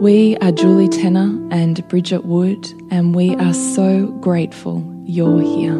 [0.00, 5.78] We are Julie Tenner and Bridget Wood, and we are so grateful you're here.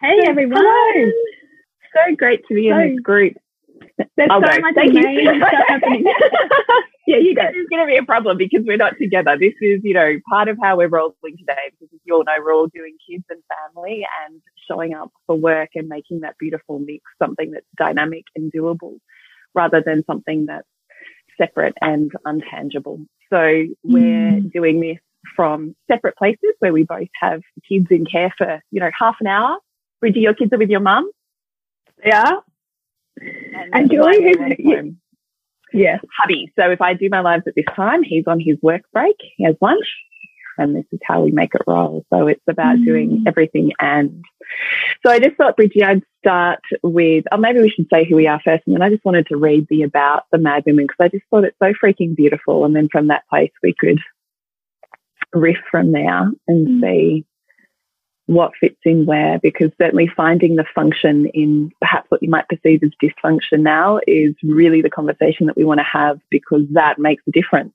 [0.00, 0.62] Hey everyone!
[0.64, 1.10] Hello.
[2.08, 3.34] So great to be So- in this group.
[4.16, 4.58] There's I'll so go.
[4.60, 5.00] much Thank you.
[5.00, 6.04] amazing stuff happening.
[7.12, 9.36] yeah, you is going to be a problem because we're not together.
[9.38, 12.32] This is, you know, part of how we're rolling today because as you all know,
[12.38, 13.42] we're all doing kids and
[13.74, 18.52] family and showing up for work and making that beautiful mix something that's dynamic and
[18.52, 18.98] doable
[19.54, 20.66] rather than something that's
[21.38, 23.06] separate and untangible.
[23.30, 24.52] So we're mm.
[24.52, 24.98] doing this
[25.36, 29.26] from separate places where we both have kids in care for, you know, half an
[29.26, 29.58] hour.
[30.00, 31.10] Bridgie, your kids are with your mum.
[32.04, 32.32] Yeah.
[33.20, 34.94] And, And Julie, who's-.
[35.72, 35.98] Yeah.
[36.18, 36.52] hubby.
[36.58, 39.16] So if I do my lives at this time, he's on his work break.
[39.36, 39.86] He has lunch,
[40.58, 42.04] and this is how we make it roll.
[42.12, 42.84] So it's about Mm.
[42.84, 43.72] doing everything.
[43.80, 44.24] And
[45.04, 48.26] so I just thought, Bridgie, I'd start with, or maybe we should say who we
[48.26, 48.62] are first.
[48.66, 51.24] And then I just wanted to read the about the Mad Women because I just
[51.30, 52.64] thought it's so freaking beautiful.
[52.64, 53.98] And then from that place, we could
[55.32, 56.80] riff from there and Mm.
[56.82, 57.24] see
[58.26, 62.82] what fits in where, because certainly finding the function in perhaps what you might perceive
[62.82, 67.22] as dysfunction now is really the conversation that we want to have because that makes
[67.28, 67.72] a difference.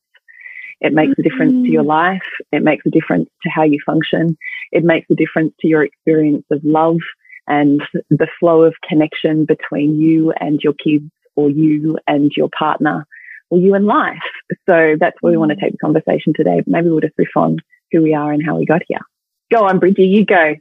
[0.80, 1.88] It makes a difference to your mm.
[1.88, 2.30] life.
[2.52, 4.38] It makes a difference to how you function.
[4.72, 7.00] It makes a difference to your experience of love
[7.48, 13.08] and the flow of connection between you and your kids or you and your partner
[13.50, 14.18] or you and life.
[14.70, 15.62] So that's where we want to mm.
[15.62, 16.62] take the conversation today.
[16.68, 17.58] Maybe we'll just riff on
[17.92, 19.00] who we are and how we got here.
[19.52, 20.56] Go on, Bridgie, you go.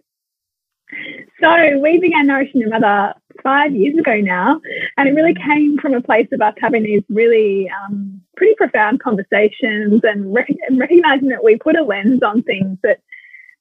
[1.41, 4.61] So we began Nourishing Your Mother five years ago now,
[4.97, 9.01] and it really came from a place of us having these really um, pretty profound
[9.01, 13.01] conversations and, and recognizing that we put a lens on things that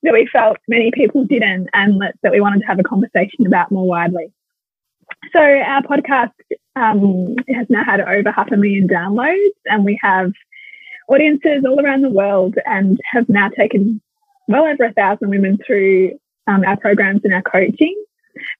[0.03, 3.47] that we felt many people didn't, and that, that we wanted to have a conversation
[3.47, 4.31] about more widely.
[5.34, 6.31] So our podcast
[6.75, 10.31] um, has now had over half a million downloads, and we have
[11.09, 14.00] audiences all around the world, and have now taken
[14.47, 16.17] well over a thousand women through
[16.47, 17.95] um, our programs and our coaching.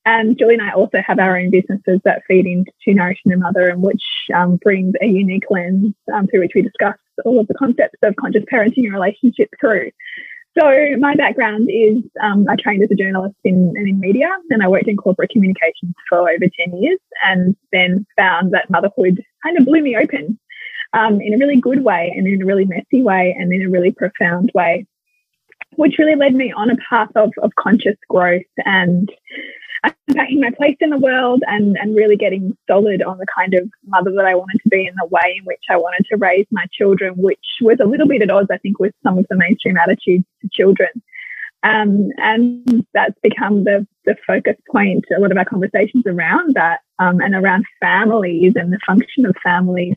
[0.06, 3.68] And Julie and I also have our own businesses that feed into Nourishing the Mother
[3.68, 4.04] and which
[4.34, 8.16] um, brings a unique lens um, through which we discuss all of the concepts of
[8.16, 9.92] conscious parenting and relationship through.
[10.58, 14.70] So my background is um, I trained as a journalist in, in media and I
[14.70, 19.66] worked in corporate communications for over 10 years and then found that motherhood kind of
[19.66, 20.40] blew me open
[20.94, 23.70] um, in a really good way and in a really messy way and in a
[23.70, 24.88] really profound way
[25.78, 29.12] which really led me on a path of, of conscious growth and
[30.08, 33.70] unpacking my place in the world and, and really getting solid on the kind of
[33.88, 36.48] mother that I wanted to be and the way in which I wanted to raise
[36.52, 39.36] my children, which was a little bit at odds, I think, with some of the
[39.36, 40.90] mainstream attitudes to children.
[41.64, 46.82] Um, and that's become the, the focus point, a lot of our conversations around that
[47.00, 49.96] um, and around families and the function of families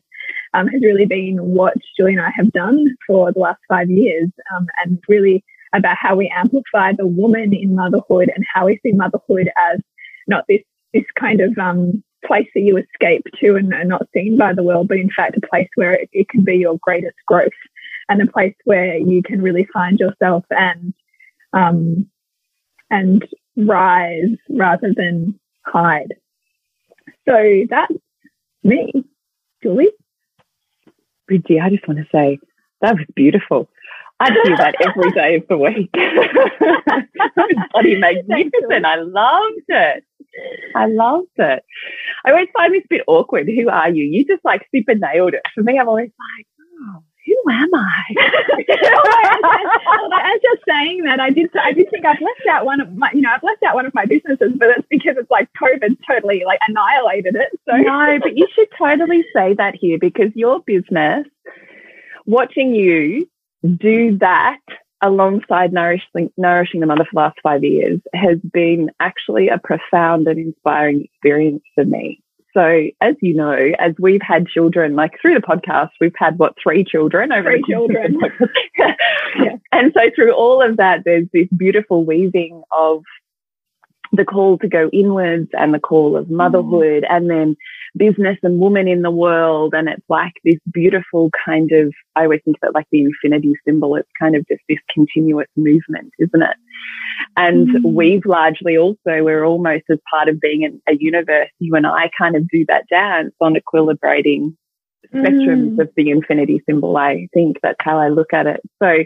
[0.53, 4.29] um, has really been what Julie and I have done for the last five years
[4.55, 5.43] um, and really
[5.73, 9.79] about how we amplify the woman in motherhood and how we see motherhood as
[10.27, 10.61] not this
[10.93, 14.63] this kind of um, place that you escape to and are not seen by the
[14.63, 17.51] world, but in fact a place where it, it can be your greatest growth
[18.09, 20.93] and a place where you can really find yourself and
[21.53, 22.09] um,
[22.89, 26.15] and rise rather than hide.
[27.27, 27.93] So that's
[28.63, 28.91] me,
[29.61, 29.91] Julie.
[31.27, 32.39] Bridgie, I just want to say
[32.81, 33.69] that was beautiful.
[34.19, 35.91] I do that every day of the week.
[37.71, 38.85] bloody magnificent.
[38.85, 40.03] I loved it.
[40.75, 41.63] I loved it.
[42.25, 43.47] I always find this a bit awkward.
[43.47, 44.05] Who are you?
[44.05, 45.41] You just like super nailed it.
[45.55, 46.47] For me, I'm always like,
[46.81, 48.03] oh, who am I?
[50.21, 51.49] As you're saying that, I did.
[51.57, 53.09] I did think I've left out one of my.
[53.13, 55.97] You know, I've left out one of my businesses, but it's because it's like COVID
[56.07, 57.59] totally like annihilated it.
[57.67, 61.25] So no, but you should totally say that here because your business,
[62.25, 63.27] watching you
[63.63, 64.59] do that
[65.01, 70.27] alongside nourishing, nourishing the mother for the last five years has been actually a profound
[70.27, 72.21] and inspiring experience for me.
[72.53, 76.55] So, as you know, as we've had children, like through the podcast, we've had what
[76.61, 78.19] three children over three children.
[78.77, 78.95] yeah.
[79.71, 83.03] And so, through all of that, there's this beautiful weaving of
[84.11, 87.07] the call to go inwards and the call of motherhood, mm.
[87.09, 87.55] and then
[87.95, 89.73] business and woman in the world.
[89.73, 93.53] And it's like this beautiful kind of, I always think of it like the infinity
[93.67, 93.95] symbol.
[93.95, 96.57] It's kind of just this continuous movement, isn't it?
[97.37, 97.93] And mm.
[97.93, 101.49] we've largely also, we're almost as part of being a, a universe.
[101.59, 104.55] You and I kind of do that dance on equilibrating
[105.13, 105.79] spectrums mm.
[105.79, 106.97] of the infinity symbol.
[106.97, 108.61] I think that's how I look at it.
[108.81, 109.03] So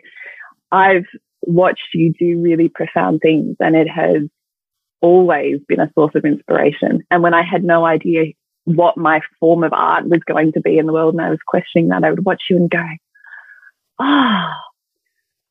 [0.71, 1.05] I've
[1.41, 4.23] watched you do really profound things and it has
[5.03, 7.03] always been a source of inspiration.
[7.11, 8.33] And when I had no idea
[8.63, 11.39] what my form of art was going to be in the world and I was
[11.45, 12.83] questioning that, I would watch you and go,
[13.99, 14.49] oh,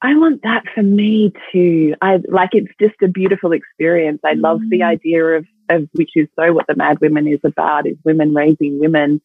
[0.00, 1.94] I want that for me too.
[2.00, 4.20] I like it's just a beautiful experience.
[4.24, 4.86] I love the mm.
[4.86, 8.80] idea of, of which is so what the Mad Women is about is women raising
[8.80, 9.20] women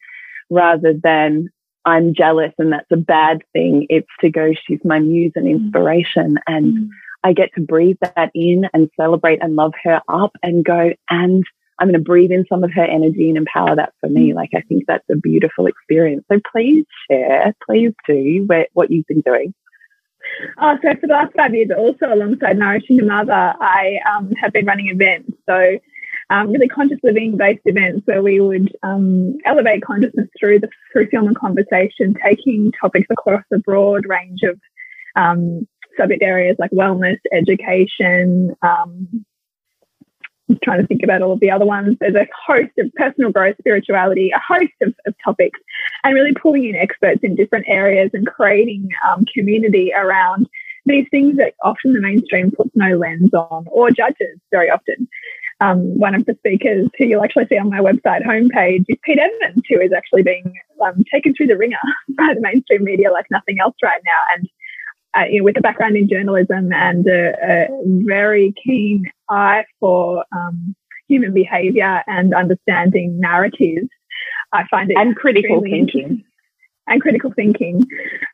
[0.50, 1.48] rather than
[1.84, 3.86] I'm jealous and that's a bad thing.
[3.88, 5.52] It's to go, she's my muse and mm.
[5.52, 6.36] inspiration.
[6.46, 6.88] And mm.
[7.24, 11.44] I get to breathe that in and celebrate and love her up and go, and
[11.78, 14.34] I'm going to breathe in some of her energy and empower that for me.
[14.34, 16.24] Like, I think that's a beautiful experience.
[16.30, 19.54] So please share, please do where, what you've been doing.
[20.58, 24.52] Oh, so for the last five years, also alongside Nourishing the Mother, I um, have
[24.52, 25.32] been running events.
[25.48, 25.78] So
[26.30, 31.08] um, really conscious living based events where we would um, elevate consciousness through the through
[31.08, 34.60] film and conversation, taking topics across a broad range of
[35.16, 35.66] um,
[35.98, 39.24] subject areas like wellness, education, um,
[40.48, 41.96] I'm trying to think about all of the other ones.
[42.00, 45.60] There's a host of personal growth, spirituality, a host of, of topics,
[46.04, 50.48] and really pulling in experts in different areas and creating um, community around
[50.86, 55.08] these things that often the mainstream puts no lens on or judges very often.
[55.60, 59.18] Um, one of the speakers who you'll actually see on my website homepage is Pete
[59.18, 60.54] Evans, who is actually being
[60.84, 61.76] um, taken through the wringer
[62.16, 64.20] by the mainstream media like nothing else right now.
[64.34, 64.48] And
[65.16, 67.68] uh, you know, with a background in journalism and a, a
[68.06, 70.74] very keen eye for um,
[71.08, 73.88] human behaviour and understanding narratives,
[74.52, 76.24] I find it and critical thinking.
[76.86, 77.86] And critical thinking.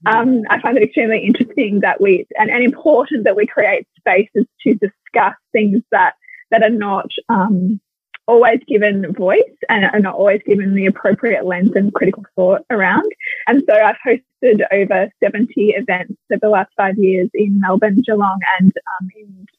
[0.06, 4.46] Um, I find it extremely interesting that we and, and important that we create spaces
[4.62, 6.14] to discuss things that
[6.52, 7.80] that are not um,
[8.26, 13.10] always given voice and are not always given the appropriate lens and critical thought around.
[13.46, 18.38] And so I've hosted over 70 events over the last five years in Melbourne, Geelong,
[18.58, 19.08] and um,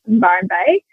[0.05, 0.83] in Byron Bay.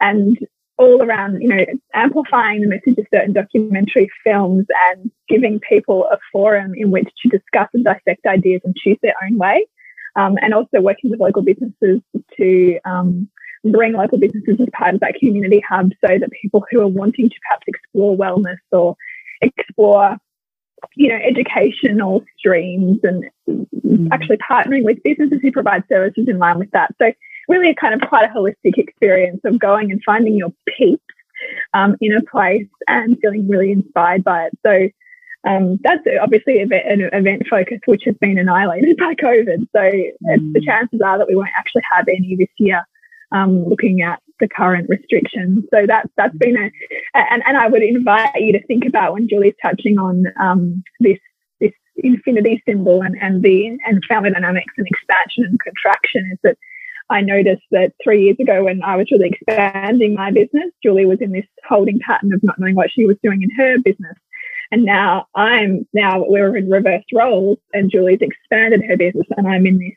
[0.00, 0.38] And
[0.78, 1.64] all around, you know,
[1.94, 7.28] amplifying the message of certain documentary films and giving people a forum in which to
[7.28, 9.66] discuss and dissect ideas and choose their own way.
[10.16, 12.00] Um, and also working with local businesses
[12.38, 13.28] to um,
[13.72, 17.28] bring local businesses as part of that community hub so that people who are wanting
[17.28, 18.96] to perhaps explore wellness or
[19.40, 20.16] explore
[20.94, 24.08] you know educational streams and mm.
[24.12, 27.12] actually partnering with businesses who provide services in line with that so
[27.48, 31.02] really a kind of quite a holistic experience of going and finding your peeps
[31.74, 34.88] um, in a place and feeling really inspired by it so
[35.46, 39.68] um, that's obviously an event focus which has been annihilated by COVID.
[39.72, 40.52] So mm.
[40.52, 42.84] the chances are that we won't actually have any this year
[43.32, 45.64] um, looking at the current restrictions.
[45.72, 46.70] So that's that's been a
[47.14, 51.18] and, and I would invite you to think about when Julie's touching on um, this
[51.60, 56.58] this infinity symbol and, and the and family dynamics and expansion and contraction is that
[57.08, 61.20] I noticed that three years ago when I was really expanding my business, Julie was
[61.20, 64.16] in this holding pattern of not knowing what she was doing in her business.
[64.72, 69.66] And now I'm now we're in reverse roles and Julie's expanded her business and I'm
[69.66, 69.94] in this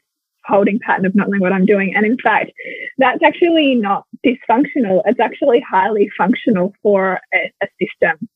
[0.50, 1.94] holding pattern of not knowing what I'm doing.
[1.96, 2.52] And in fact,
[2.98, 5.02] that's actually not dysfunctional.
[5.06, 8.28] It's actually highly functional for a, a system.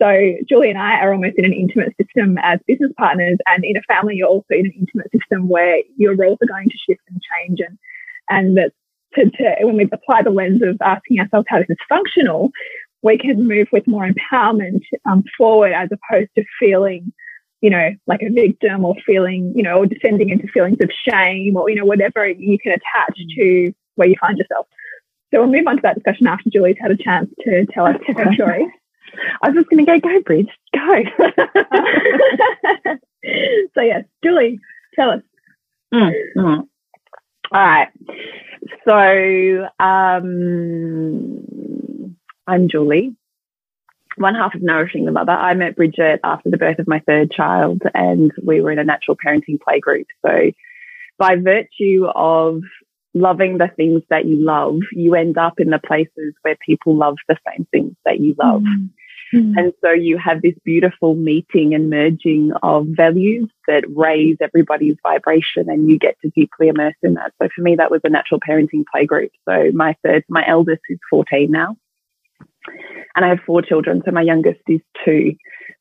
[0.00, 3.76] So Julie and I are almost in an intimate system as business partners, and in
[3.76, 7.02] a family, you're also in an intimate system where your roles are going to shift
[7.08, 7.78] and change, and
[8.28, 8.72] and that
[9.14, 12.50] to, to, when we apply the lens of asking ourselves how this is functional,
[13.02, 17.12] we can move with more empowerment um, forward as opposed to feeling
[17.62, 21.56] you know, like a victim or feeling, you know, or descending into feelings of shame
[21.56, 24.66] or, you know, whatever you can attach to where you find yourself.
[25.32, 27.96] So we'll move on to that discussion after Julie's had a chance to tell us
[28.06, 28.66] her story.
[29.42, 31.02] I was just going to go, go, Bridge, go.
[33.74, 34.58] so, yes, Julie,
[34.94, 35.22] tell us.
[35.94, 36.66] Mm, mm.
[37.52, 37.88] All right.
[38.86, 41.46] So, um,
[42.46, 43.14] I'm Julie,
[44.16, 45.32] one half of Nourishing the Mother.
[45.32, 48.84] I met Bridget after the birth of my third child, and we were in a
[48.84, 50.06] natural parenting playgroup.
[50.24, 50.52] So,
[51.18, 52.62] by virtue of
[53.14, 57.16] loving the things that you love, you end up in the places where people love
[57.28, 58.62] the same things that you love.
[58.62, 58.90] Mm.
[59.34, 59.54] Mm.
[59.56, 65.70] And so you have this beautiful meeting and merging of values that raise everybody's vibration
[65.70, 67.32] and you get to deeply immerse in that.
[67.40, 69.30] So for me, that was a natural parenting playgroup.
[69.48, 71.76] So my third, my eldest is 14 now
[73.14, 74.02] and I have four children.
[74.04, 75.34] So my youngest is two.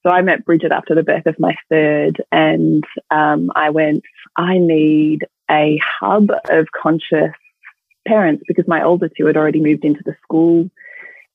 [0.03, 4.03] So I met Bridget after the birth of my third and um, I went,
[4.35, 7.33] I need a hub of conscious
[8.07, 10.69] parents because my older two had already moved into the school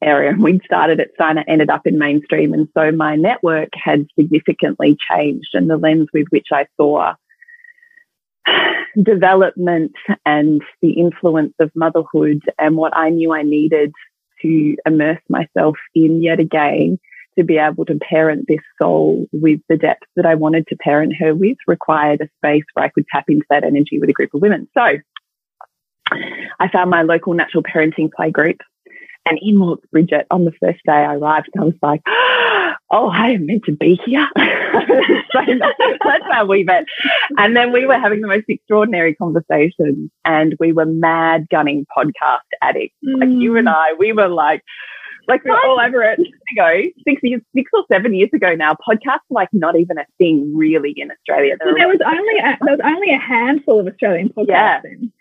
[0.02, 0.30] area.
[0.30, 2.52] And we'd started at Steiner, ended up in mainstream.
[2.52, 7.14] And so my network had significantly changed and the lens with which I saw
[9.02, 9.92] development
[10.24, 13.92] and the influence of motherhood and what I knew I needed
[14.42, 16.98] to immerse myself in yet again
[17.38, 21.14] to be able to parent this soul with the depth that I wanted to parent
[21.18, 24.32] her with required a space where I could tap into that energy with a group
[24.32, 24.68] of women.
[24.76, 24.96] So
[26.10, 28.58] I found my local natural parenting play group
[29.26, 33.30] and in walks Bridget on the first day I arrived I was like, oh, I
[33.30, 34.28] am meant to be here.
[35.32, 35.40] so
[36.04, 36.84] that's how we met.
[37.38, 42.48] And then we were having the most extraordinary conversations and we were mad gunning podcast
[42.62, 42.96] addicts.
[43.06, 43.20] Mm.
[43.20, 43.74] Like you and mm.
[43.74, 44.62] I, we were like,
[45.28, 48.74] like we were all over it ago, six years, six or seven years ago now,
[48.74, 51.56] podcasts were like not even a thing really in Australia.
[51.58, 54.46] There was only a, there was only a handful of Australian podcasts.
[54.48, 54.80] Yeah.
[54.82, 55.12] Then.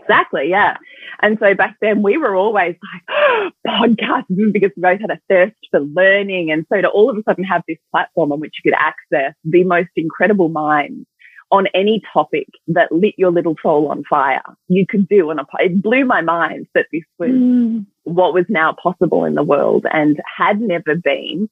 [0.00, 0.76] Exactly, yeah.
[1.20, 5.20] And so back then we were always like, oh, podcasts because we both had a
[5.28, 6.50] thirst for learning.
[6.50, 9.34] And so to all of a sudden have this platform on which you could access
[9.44, 11.06] the most incredible minds
[11.50, 15.30] on any topic that lit your little soul on fire, you could do.
[15.30, 17.86] And it blew my mind that this was mm.
[18.02, 21.48] what was now possible in the world and had never been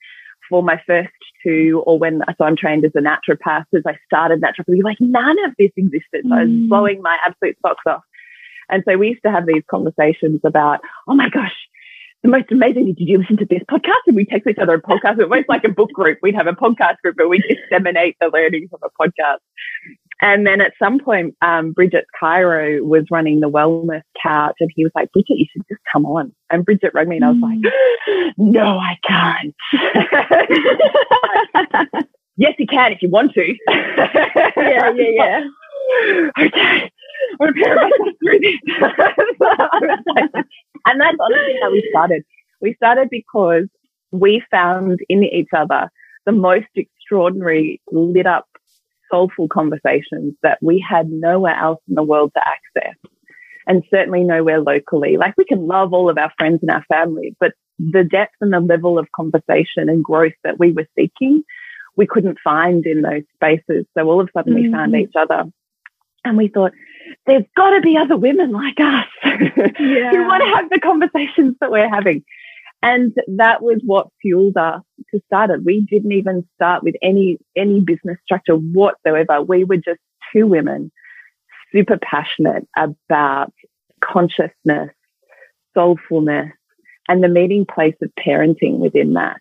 [0.49, 1.11] for my first
[1.43, 4.99] two or when, I so I'm trained as a naturopath, as I started naturopathy, like
[5.01, 6.25] none of this existed.
[6.29, 6.69] So I was mm.
[6.69, 8.03] blowing my absolute socks off.
[8.73, 11.55] And so we used to have these conversations about, oh my gosh,
[12.23, 14.01] the most amazing thing, did you listen to this podcast?
[14.07, 15.21] And we text each other a podcast.
[15.21, 16.19] It was like a book group.
[16.23, 17.39] We'd have a podcast group where we
[17.71, 19.39] disseminate the learnings of a podcast.
[20.23, 24.85] And then at some point, um, Bridget Cairo was running the wellness couch and he
[24.85, 26.33] was like, Bridget, you should just come on.
[26.49, 28.33] And Bridget rang me and I was like, mm.
[28.39, 29.53] no, I can't.
[32.37, 33.55] yes, you can if you want to.
[33.69, 35.45] yeah, yeah, yeah.
[36.39, 36.93] okay.
[37.41, 38.59] I'm through this.
[40.87, 42.25] and that's honestly how we started.
[42.61, 43.67] We started because
[44.11, 45.91] we found in each other
[46.27, 48.47] the most extraordinary lit up
[49.11, 52.97] soulful conversations that we had nowhere else in the world to access
[53.67, 55.17] and certainly nowhere locally.
[55.17, 58.53] Like we can love all of our friends and our family, but the depth and
[58.53, 61.43] the level of conversation and growth that we were seeking,
[61.97, 63.87] we couldn't find in those spaces.
[63.97, 64.63] So all of a sudden mm-hmm.
[64.63, 65.03] we found mm-hmm.
[65.03, 65.45] each other
[66.25, 66.73] and we thought,
[67.27, 70.11] there's got to be other women like us yeah.
[70.11, 72.25] who want to have the conversations that we're having.
[72.83, 75.65] And that was what fueled us to start it.
[75.65, 79.41] We didn't even start with any, any business structure whatsoever.
[79.41, 80.01] We were just
[80.33, 80.91] two women
[81.73, 83.53] super passionate about
[84.03, 84.91] consciousness,
[85.77, 86.53] soulfulness,
[87.09, 89.41] and the meeting place of parenting within that.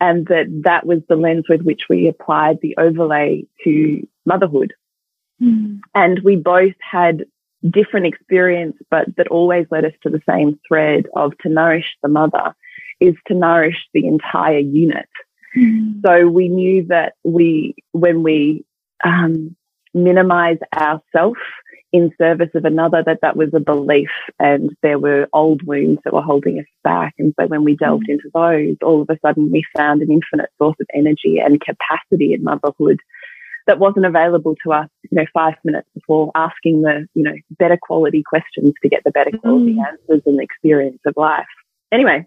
[0.00, 4.72] And that that was the lens with which we applied the overlay to motherhood.
[5.42, 5.80] Mm.
[5.94, 7.24] And we both had
[7.68, 12.08] different experience, but that always led us to the same thread of to nourish the
[12.08, 12.54] mother
[13.00, 15.08] is to nourish the entire unit.
[15.56, 16.00] Mm.
[16.04, 18.64] So we knew that we, when we
[19.04, 19.56] um,
[19.94, 21.36] minimize ourself
[21.92, 26.12] in service of another, that that was a belief and there were old wounds that
[26.12, 27.14] were holding us back.
[27.18, 28.12] And so when we delved mm.
[28.12, 32.32] into those, all of a sudden we found an infinite source of energy and capacity
[32.32, 33.00] in motherhood
[33.70, 37.78] that wasn't available to us, you know, five minutes before asking the, you know, better
[37.80, 39.86] quality questions to get the better quality mm.
[39.86, 41.46] answers and experience of life.
[41.92, 42.26] Anyway,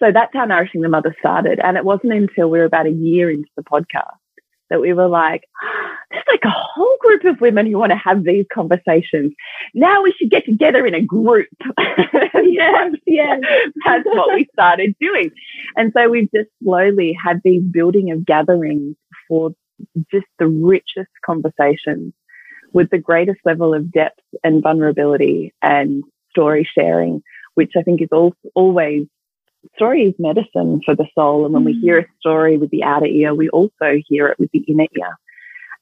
[0.00, 1.60] so that's how Nourishing the Mother started.
[1.62, 4.18] And it wasn't until we were about a year into the podcast
[4.70, 5.44] that we were like,
[6.10, 9.34] there's like a whole group of women who want to have these conversations.
[9.72, 11.46] Now we should get together in a group.
[11.78, 13.40] yes, yes.
[13.86, 15.30] That's what we started doing.
[15.76, 18.96] And so we've just slowly had these building of gatherings
[19.28, 19.52] for
[20.10, 22.12] just the richest conversations
[22.72, 27.22] with the greatest level of depth and vulnerability and story sharing,
[27.54, 29.06] which I think is all, always
[29.76, 31.44] story is medicine for the soul.
[31.44, 34.50] And when we hear a story with the outer ear, we also hear it with
[34.52, 35.18] the inner ear.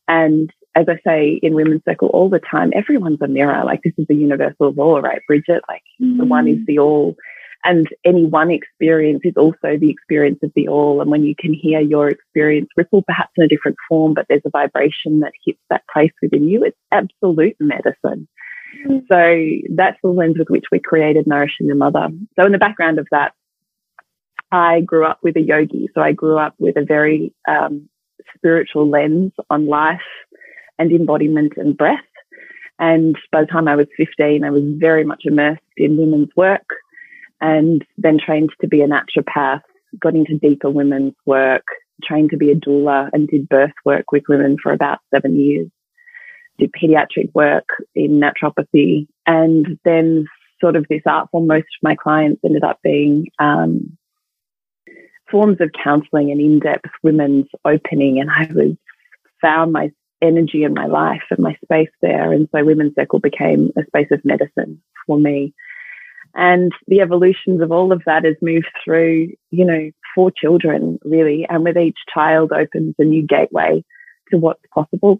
[0.09, 3.64] And as I say in Women's Circle all the time, everyone's a mirror.
[3.64, 5.62] Like this is the universal law, right, Bridget?
[5.68, 6.18] Like mm.
[6.18, 7.16] the one is the all.
[7.62, 11.00] And any one experience is also the experience of the all.
[11.00, 14.42] And when you can hear your experience ripple perhaps in a different form, but there's
[14.46, 18.28] a vibration that hits that place within you, it's absolute medicine.
[18.86, 19.02] Mm.
[19.10, 22.08] So that's the lens with which we created Nourishing the Mother.
[22.38, 23.32] So in the background of that,
[24.52, 25.88] I grew up with a yogi.
[25.94, 27.88] So I grew up with a very um,
[28.36, 30.00] spiritual lens on life
[30.78, 31.98] and embodiment and breath.
[32.78, 36.64] And by the time I was 15, I was very much immersed in women's work
[37.40, 39.62] and then trained to be a naturopath,
[39.99, 41.64] got into deeper women's work,
[42.04, 45.68] trained to be a doula and did birth work with women for about seven years,
[46.59, 49.06] did pediatric work in naturopathy.
[49.26, 50.26] And then
[50.61, 53.97] sort of this art form, most of my clients ended up being um,
[55.30, 58.20] forms of counseling and in-depth women's opening.
[58.20, 58.76] And I was
[59.40, 59.90] found my
[60.23, 62.32] energy and my life and my space there.
[62.32, 65.54] And so Women's Circle became a space of medicine for me.
[66.34, 71.46] And the evolutions of all of that has moved through, you know, four children really.
[71.49, 73.84] And with each child opens a new gateway
[74.30, 75.18] to what's possible.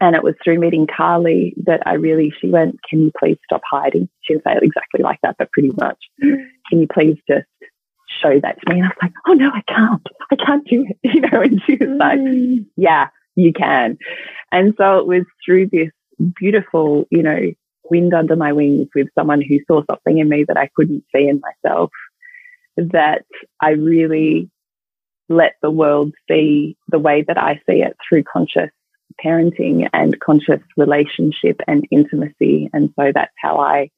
[0.00, 3.60] And it was through meeting Carly that I really, she went, can you please stop
[3.70, 4.08] hiding?
[4.22, 5.98] She didn't say it exactly like that, but pretty much.
[6.20, 7.46] Can you please just
[8.22, 8.80] show that to me?
[8.80, 10.06] And I was like, oh no, I can't.
[10.30, 10.96] I can't do it.
[11.14, 12.64] You know, and she was like, mm.
[12.76, 13.98] yeah, you can.
[14.52, 15.90] And so it was through this
[16.38, 17.40] beautiful, you know,
[17.90, 21.28] wind under my wings with someone who saw something in me that I couldn't see
[21.28, 21.90] in myself
[22.76, 23.24] that
[23.60, 24.50] I really
[25.28, 28.70] let the world see the way that I see it through conscious
[29.24, 32.70] parenting and conscious relationship and intimacy.
[32.72, 33.90] And so that's how I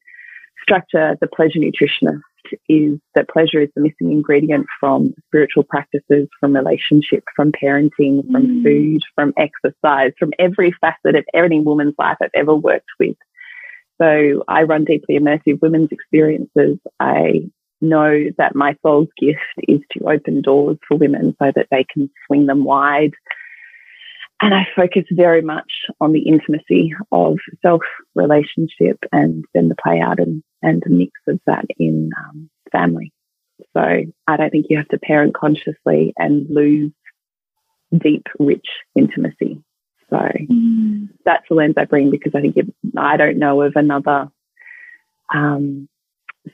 [0.61, 2.21] structure the pleasure nutritionist
[2.67, 8.45] is that pleasure is the missing ingredient from spiritual practices, from relationship, from parenting, from
[8.45, 8.63] mm.
[8.63, 13.15] food, from exercise, from every facet of any woman's life I've ever worked with.
[14.01, 16.79] So I run deeply immersive women's experiences.
[16.99, 17.49] I
[17.81, 22.09] know that my soul's gift is to open doors for women so that they can
[22.25, 23.13] swing them wide.
[24.41, 27.83] And I focus very much on the intimacy of self
[28.15, 33.13] relationship and then the play out and and a mix of that in um, family.
[33.73, 33.81] So
[34.27, 36.91] I don't think you have to parent consciously and lose
[37.97, 39.61] deep, rich intimacy.
[40.13, 41.09] So mm.
[41.25, 44.29] that's the lens I bring because I think it, I don't know of another
[45.33, 45.89] um,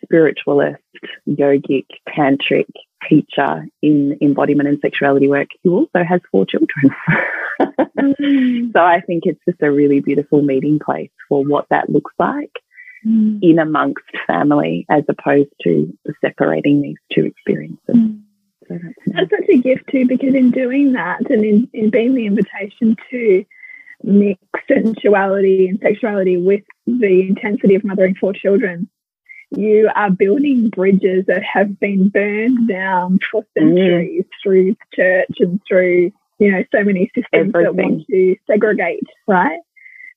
[0.03, 0.81] spiritualist,
[1.27, 2.69] yogic, tantric
[3.07, 6.95] teacher in embodiment and sexuality work who also has four children.
[7.61, 8.71] mm.
[8.71, 12.53] So I think it's just a really beautiful meeting place for what that looks like
[13.05, 13.39] mm.
[13.41, 17.95] in amongst family as opposed to separating these two experiences.
[18.69, 22.95] That's, such a gift too, because in doing that and in, in being the invitation
[23.09, 23.45] to
[24.03, 28.89] mix sensuality and sexuality with the intensity of mothering four children,
[29.51, 33.45] you are building bridges that have been burned down for mm.
[33.57, 34.43] centuries mm.
[34.43, 37.63] through the church and through, you know, so many systems Everything.
[37.63, 39.59] that want to segregate, right?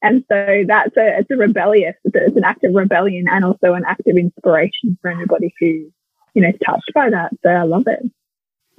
[0.02, 3.72] And so that's a, it's a rebellious, it's, it's an act of rebellion and also
[3.74, 5.90] an act of inspiration for anybody who,
[6.34, 7.32] you know, is touched by that.
[7.42, 8.02] So I love it.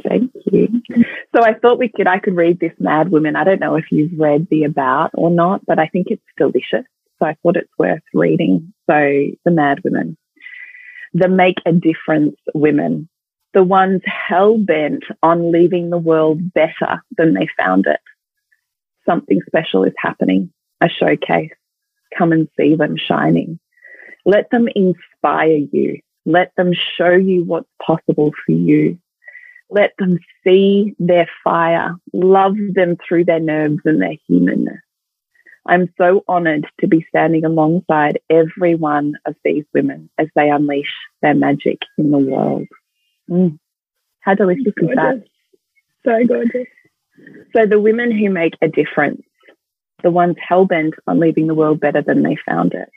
[0.01, 0.82] Thank you.
[1.36, 3.36] So I thought we could, I could read this Mad Women.
[3.36, 6.86] I don't know if you've read the About or not, but I think it's delicious.
[7.19, 8.73] So I thought it's worth reading.
[8.89, 8.95] So
[9.45, 10.17] the Mad Women,
[11.13, 13.08] the make a difference women,
[13.53, 17.99] the ones hell bent on leaving the world better than they found it.
[19.06, 20.51] Something special is happening
[20.82, 21.53] a showcase.
[22.17, 23.60] Come and see them shining.
[24.25, 25.99] Let them inspire you.
[26.25, 28.97] Let them show you what's possible for you.
[29.73, 31.95] Let them see their fire.
[32.13, 34.79] Love them through their nerves and their humanness.
[35.65, 40.93] I'm so honored to be standing alongside every one of these women as they unleash
[41.21, 42.67] their magic in the world.
[43.29, 43.57] Mm.
[44.19, 44.91] How delicious gorgeous.
[44.91, 45.23] is that?
[46.05, 46.67] So gorgeous.
[47.55, 49.23] So the women who make a difference
[50.03, 52.89] the ones hell bent on leaving the world better than they found it.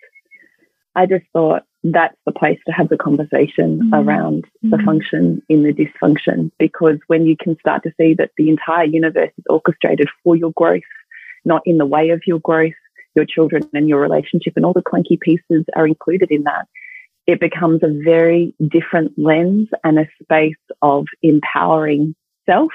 [0.94, 1.62] I just thought
[1.92, 3.94] that's the place to have the conversation mm-hmm.
[3.94, 4.86] around the mm-hmm.
[4.86, 6.50] function in the dysfunction.
[6.58, 10.52] Because when you can start to see that the entire universe is orchestrated for your
[10.52, 10.82] growth,
[11.44, 12.74] not in the way of your growth,
[13.14, 16.66] your children and your relationship, and all the clunky pieces are included in that,
[17.26, 22.14] it becomes a very different lens and a space of empowering
[22.46, 22.72] self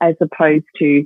[0.00, 1.04] as opposed to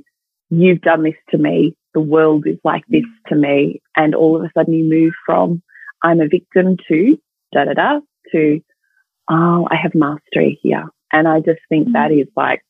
[0.49, 1.75] you've done this to me.
[1.93, 3.81] The world is like this to me.
[3.95, 5.61] And all of a sudden you move from
[6.03, 7.17] I'm a victim to
[7.55, 7.99] da da da
[8.31, 8.61] to,
[9.29, 10.85] oh, I have mastery here.
[11.11, 12.61] And I just think that is like,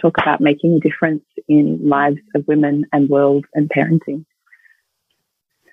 [0.00, 4.24] talk about making a difference in lives of women and world and parenting.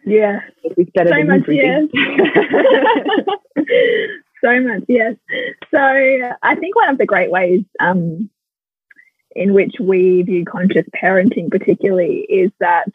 [0.05, 0.39] Yeah.
[0.63, 1.83] It's better so than much, yes.
[4.43, 5.15] so much, yes.
[5.69, 8.29] So I think one of the great ways um,
[9.35, 12.87] in which we view conscious parenting, particularly, is that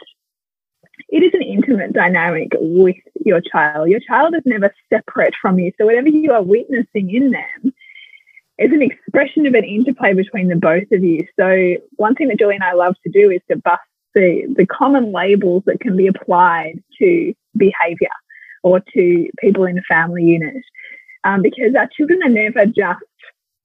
[1.08, 3.88] it is an intimate dynamic with your child.
[3.88, 5.72] Your child is never separate from you.
[5.78, 7.72] So whatever you are witnessing in them
[8.58, 11.26] is an expression of an interplay between the both of you.
[11.38, 13.82] So one thing that Julie and I love to do is to bust
[14.14, 18.08] the, the common labels that can be applied to behavior
[18.62, 20.62] or to people in a family unit.
[21.22, 23.04] Um, because our children are never just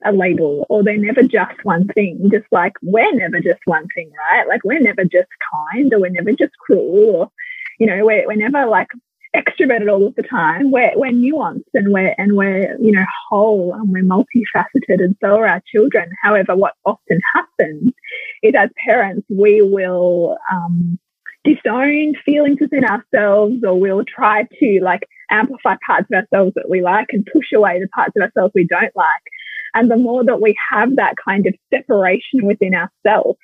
[0.05, 4.11] a label or they're never just one thing, just like we're never just one thing,
[4.31, 4.47] right?
[4.47, 5.29] Like we're never just
[5.73, 7.31] kind or we're never just cruel or,
[7.79, 8.87] you know, we're, we're never like
[9.35, 10.71] extroverted all of the time.
[10.71, 15.37] We're, we're nuanced and we're, and we're, you know, whole and we're multifaceted and so
[15.37, 16.09] are our children.
[16.21, 17.91] However, what often happens
[18.43, 20.99] is as parents, we will, um,
[21.43, 26.81] disown feelings within ourselves or we'll try to like amplify parts of ourselves that we
[26.81, 29.23] like and push away the parts of ourselves we don't like.
[29.73, 33.39] And the more that we have that kind of separation within ourselves,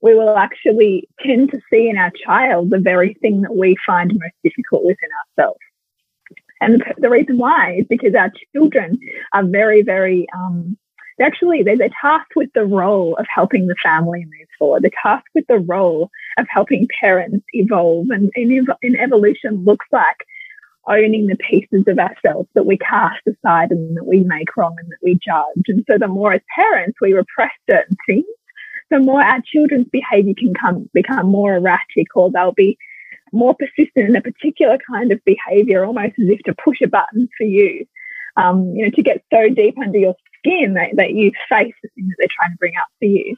[0.00, 4.12] we will actually tend to see in our child the very thing that we find
[4.12, 5.58] most difficult within ourselves.
[6.60, 8.98] And the, reason why is because our children
[9.32, 10.76] are very, very, um,
[11.20, 14.82] actually, they're, they're tasked with the role of helping the family move forward.
[14.82, 18.10] They're tasked with the role of helping parents evolve.
[18.10, 20.16] And in, in evolution looks like
[20.88, 24.90] owning the pieces of ourselves that we cast aside and that we make wrong and
[24.90, 25.64] that we judge.
[25.68, 28.24] And so the more as parents we repress certain things,
[28.90, 32.78] the more our children's behavior can come, become more erratic or they'll be
[33.32, 37.28] more persistent in a particular kind of behavior, almost as if to push a button
[37.36, 37.84] for you.
[38.36, 41.88] Um, you know, to get so deep under your skin that, that you face the
[41.94, 43.34] thing that they're trying to bring up for you.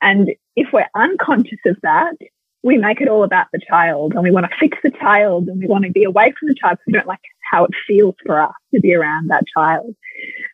[0.00, 2.14] And if we're unconscious of that,
[2.62, 5.58] we make it all about the child and we want to fix the child and
[5.58, 7.20] we want to be away from the child because we don't like
[7.50, 9.94] how it feels for us to be around that child.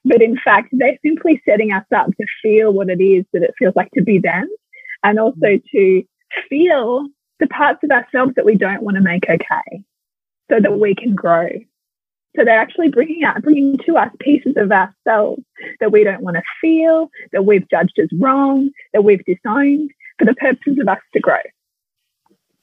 [0.05, 3.55] But in fact, they're simply setting us up to feel what it is that it
[3.59, 4.49] feels like to be them
[5.05, 6.03] and also to
[6.49, 7.07] feel
[7.40, 9.85] the parts of ourselves that we don't want to make okay
[10.51, 11.49] so that we can grow.
[12.37, 15.42] So they're actually bringing out, bringing to us pieces of ourselves
[15.81, 20.25] that we don't want to feel, that we've judged as wrong, that we've disowned for
[20.25, 21.38] the purposes of us to grow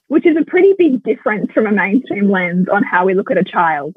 [0.07, 3.37] which is a pretty big difference from a mainstream lens on how we look at
[3.37, 3.95] a child,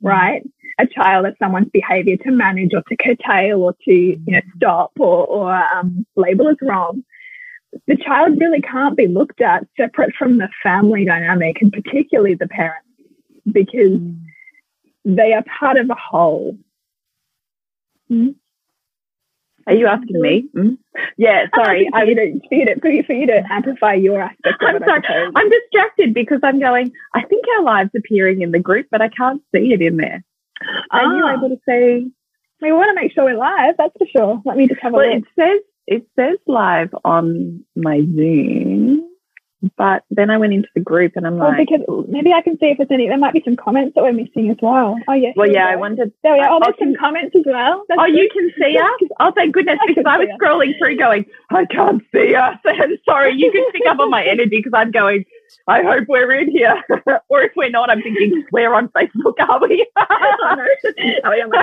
[0.00, 0.42] right?
[0.78, 4.92] A child as someone's behavior to manage or to curtail or to, you know, stop
[4.98, 7.02] or, or um, label as wrong.
[7.86, 12.48] The child really can't be looked at separate from the family dynamic and particularly the
[12.48, 12.88] parents
[13.50, 14.00] because
[15.04, 16.56] they are part of a whole.
[18.10, 18.34] Mm.
[19.66, 20.48] Are you asking me?
[20.54, 20.78] Mm?
[21.16, 21.88] Yeah, sorry.
[21.92, 24.78] for, you to, for, you to, for, you, for you to amplify your aspect I'm
[24.84, 25.02] sorry.
[25.34, 29.08] I'm distracted because I'm going, I think our live's appearing in the group, but I
[29.08, 30.24] can't see it in there.
[30.90, 31.16] Are ah.
[31.16, 32.12] you able to see?
[32.60, 34.42] We want to make sure we're live, that's for sure.
[34.44, 35.24] Let me just have a well, look.
[35.24, 39.09] It says, it says live on my Zoom.
[39.76, 42.58] But then I went into the group and I'm well, like, because maybe I can
[42.58, 43.08] see if there's any.
[43.08, 44.96] There might be some comments that we're missing as well.
[45.06, 45.34] Oh yes.
[45.36, 46.12] Well, yeah, I wanted.
[46.22, 46.50] There we are.
[46.50, 47.84] Oh, there's some comments as well.
[47.88, 48.16] That's oh, good.
[48.16, 49.10] you can see us.
[49.20, 52.56] Oh, thank goodness, I because I was scrolling through, going, I can't see us.
[52.64, 55.24] And Sorry, you can pick up on my energy because I'm going.
[55.66, 56.82] I hope we're in here.
[57.28, 59.86] or if we're not, I'm thinking, we're on Facebook, are we?
[59.96, 60.04] oh,
[61.24, 61.56] are we on the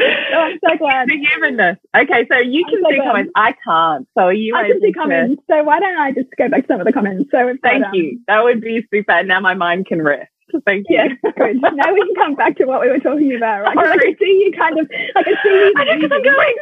[0.00, 1.08] oh, I'm so glad.
[1.08, 1.78] Forgiveness.
[1.96, 3.06] Okay, so you can so see glad.
[3.06, 3.32] comments.
[3.34, 4.08] I can't.
[4.16, 5.42] So are you I can see comments.
[5.50, 7.30] So why don't I just go back to some of the comments?
[7.30, 8.10] So Thank got, you.
[8.10, 9.22] Um, that would be super.
[9.22, 10.30] Now my mind can rest.
[10.66, 10.98] Thank you.
[11.22, 11.62] Good.
[11.62, 13.76] now we can come back to what we were talking about, right?
[13.76, 15.74] I can see you kind of, I can see you.
[15.76, 16.56] I know because I'm going.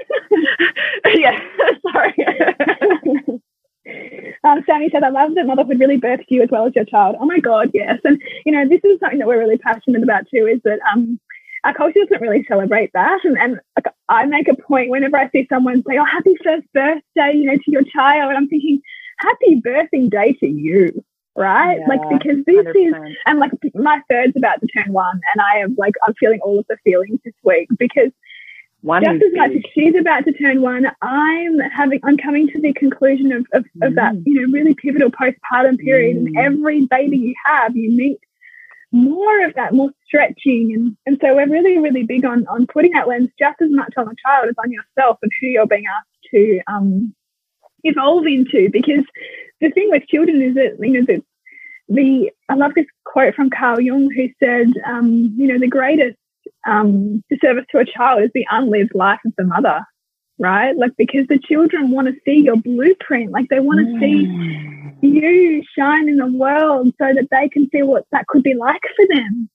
[1.21, 1.41] yeah,
[1.93, 3.41] sorry.
[4.45, 7.17] Um, Sammy said, I love that motherhood really birthed you as well as your child.
[7.21, 7.99] Oh my God, yes.
[8.05, 11.21] And, you know, this is something that we're really passionate about too, is that um,
[11.65, 13.25] our culture doesn't really celebrate that.
[13.25, 13.61] And, and
[14.09, 17.57] I make a point whenever I see someone say, oh, happy first birthday, you know,
[17.57, 18.31] to your child.
[18.31, 18.81] And I'm thinking,
[19.19, 21.05] happy birthing day to you.
[21.37, 21.79] Right?
[21.79, 22.89] Yeah, like, because this 100%.
[22.89, 26.41] is, and like my third's about to turn one and I am like, I'm feeling
[26.43, 28.11] all of the feelings this week because
[28.83, 32.61] one just as much as she's about to turn one, I'm having I'm coming to
[32.61, 33.87] the conclusion of, of, mm.
[33.87, 34.23] of that, mm.
[34.25, 36.17] you know, really pivotal postpartum period.
[36.17, 36.27] Mm.
[36.27, 38.19] And every baby you have, you meet
[38.93, 40.73] more of that, more stretching.
[40.75, 43.93] And, and so we're really, really big on, on putting that lens just as much
[43.97, 47.15] on the child as on yourself and who you're being asked to um,
[47.85, 49.05] evolve into because
[49.61, 51.23] the thing with children is that you know the
[51.89, 56.17] the I love this quote from Carl Jung who said um, you know the greatest
[56.67, 59.81] um, disservice to a child is the unlived life of the mother
[60.43, 60.75] right?
[60.75, 63.31] Like because the children want to see your blueprint.
[63.31, 64.01] Like they want to mm.
[65.03, 68.55] see you shine in the world so that they can see what that could be
[68.55, 69.51] like for them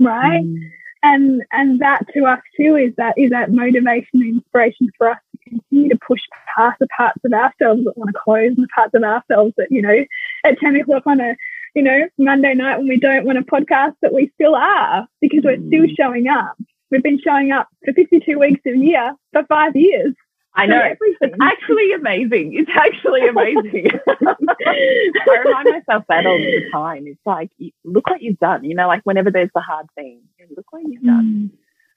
[0.00, 0.42] right?
[0.42, 0.70] Mm.
[1.02, 5.18] And and that to us too is that is that motivation and inspiration for us
[5.32, 6.20] to continue to push
[6.54, 9.68] past the parts of ourselves that want to close and the parts of ourselves that
[9.70, 10.04] you know
[10.44, 11.36] at 10 o'clock on a
[11.74, 15.42] you know monday night when we don't want a podcast that we still are because
[15.44, 15.96] we're still mm.
[15.96, 16.56] showing up
[16.90, 20.14] we've been showing up for 52 weeks a year for five years
[20.54, 20.80] I know.
[20.82, 22.54] It's actually amazing.
[22.54, 23.86] It's actually amazing.
[24.08, 27.06] I remind myself that all the time.
[27.06, 27.50] It's like,
[27.84, 28.64] look what you've done.
[28.64, 30.22] You know, like whenever there's the hard thing,
[30.56, 31.52] look what you've done.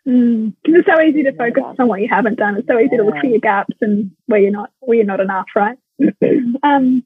[0.06, 0.54] Because mm.
[0.68, 0.80] mm.
[0.80, 2.58] it's so easy to focus on what you haven't done.
[2.58, 2.98] It's so easy yeah.
[3.00, 5.78] to look for your gaps and where you're not, where you're not enough, right?
[6.64, 7.04] um,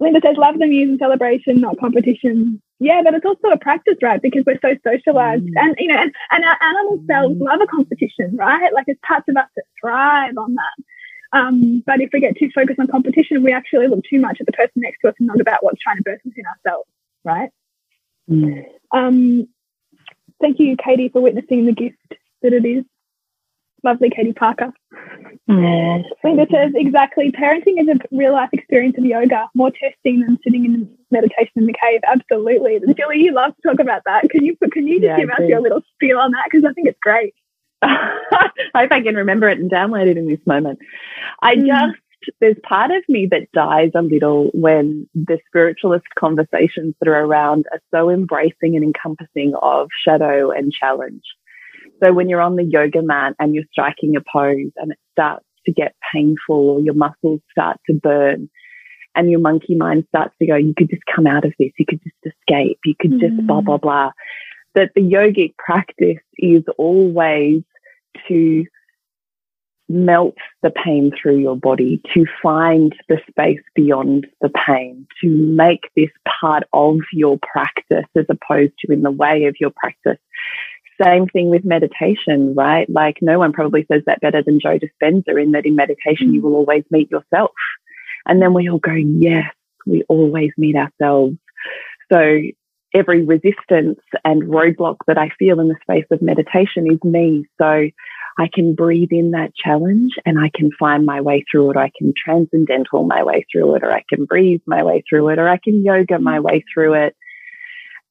[0.00, 2.60] Linda says, love the muse and celebration, not competition.
[2.80, 4.20] Yeah, but it's also a practice, right?
[4.20, 5.44] Because we're so socialized.
[5.44, 5.52] Mm.
[5.56, 8.72] And, you know, and, and our animal selves love a competition, right?
[8.72, 11.38] Like there's parts of us that thrive on that.
[11.38, 14.46] Um, but if we get too focused on competition, we actually look too much at
[14.46, 16.88] the person next to us and not about what's trying to burst within ourselves,
[17.24, 17.50] right?
[18.30, 18.64] Mm.
[18.92, 19.48] Um,
[20.40, 22.84] thank you, Katie, for witnessing the gift that it is
[23.84, 24.72] lovely Katie Parker.
[25.48, 26.04] Mm.
[26.22, 27.30] Linda says, exactly.
[27.30, 31.66] Parenting is a real life experience of yoga, more testing than sitting in meditation in
[31.66, 32.00] the cave.
[32.06, 32.80] Absolutely.
[32.94, 34.28] Julie, you love to talk about that.
[34.30, 36.44] Can you can you just yeah, give us your little spiel on that?
[36.50, 37.34] Because I think it's great.
[37.82, 40.78] I hope I can remember it and download it in this moment.
[41.42, 41.66] I mm.
[41.66, 41.98] just
[42.40, 47.66] there's part of me that dies a little when the spiritualist conversations that are around
[47.70, 51.22] are so embracing and encompassing of shadow and challenge.
[52.02, 55.44] So when you're on the yoga mat and you're striking a pose and it starts
[55.66, 58.48] to get painful or your muscles start to burn
[59.14, 61.70] and your monkey mind starts to go, you could just come out of this.
[61.78, 62.78] You could just escape.
[62.84, 63.46] You could just mm.
[63.46, 64.10] blah, blah, blah.
[64.74, 67.62] That the yogic practice is always
[68.28, 68.64] to
[69.88, 75.90] melt the pain through your body, to find the space beyond the pain, to make
[75.94, 80.18] this part of your practice as opposed to in the way of your practice
[81.02, 82.88] same thing with meditation, right?
[82.88, 86.34] Like no one probably says that better than Joe Dispenza in that in meditation, mm.
[86.34, 87.52] you will always meet yourself.
[88.26, 89.52] And then we all go, yes,
[89.86, 91.36] we always meet ourselves.
[92.12, 92.38] So
[92.94, 97.44] every resistance and roadblock that I feel in the space of meditation is me.
[97.60, 97.88] So
[98.38, 101.76] I can breathe in that challenge and I can find my way through it.
[101.76, 105.38] I can transcendental my way through it, or I can breathe my way through it,
[105.38, 107.16] or I can yoga my way through it.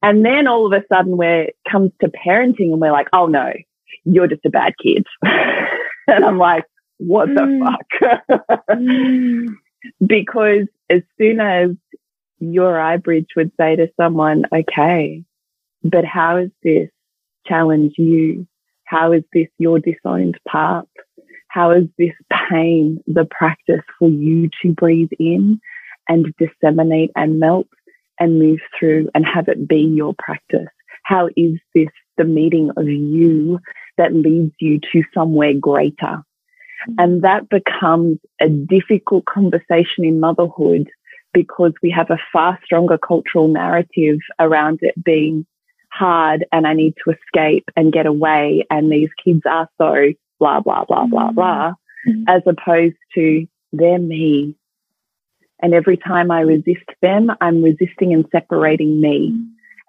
[0.03, 3.27] And then all of a sudden, where it comes to parenting, and we're like, oh
[3.27, 3.53] no,
[4.03, 5.07] you're just a bad kid.
[5.23, 6.65] and I'm like,
[6.97, 7.65] what the mm.
[7.65, 8.39] fuck?
[8.69, 9.47] mm.
[10.05, 11.71] Because as soon as
[12.39, 15.25] your eye bridge would say to someone, okay,
[15.83, 16.89] but how is this
[17.45, 18.47] challenge you?
[18.85, 20.87] How is this your disowned part?
[21.49, 22.13] How is this
[22.49, 25.59] pain the practice for you to breathe in
[26.07, 27.67] and disseminate and melt
[28.23, 30.69] and move through and have it be your practice?
[31.03, 33.59] How is this the meeting of you
[33.97, 36.23] that leads you to somewhere greater?
[36.97, 40.89] And that becomes a difficult conversation in motherhood
[41.33, 45.45] because we have a far stronger cultural narrative around it being
[45.91, 48.65] hard and I need to escape and get away.
[48.69, 51.73] And these kids are so blah, blah, blah, blah, blah,
[52.07, 52.23] mm-hmm.
[52.27, 54.55] as opposed to they're me.
[55.63, 59.33] And every time I resist them, I'm resisting and separating me.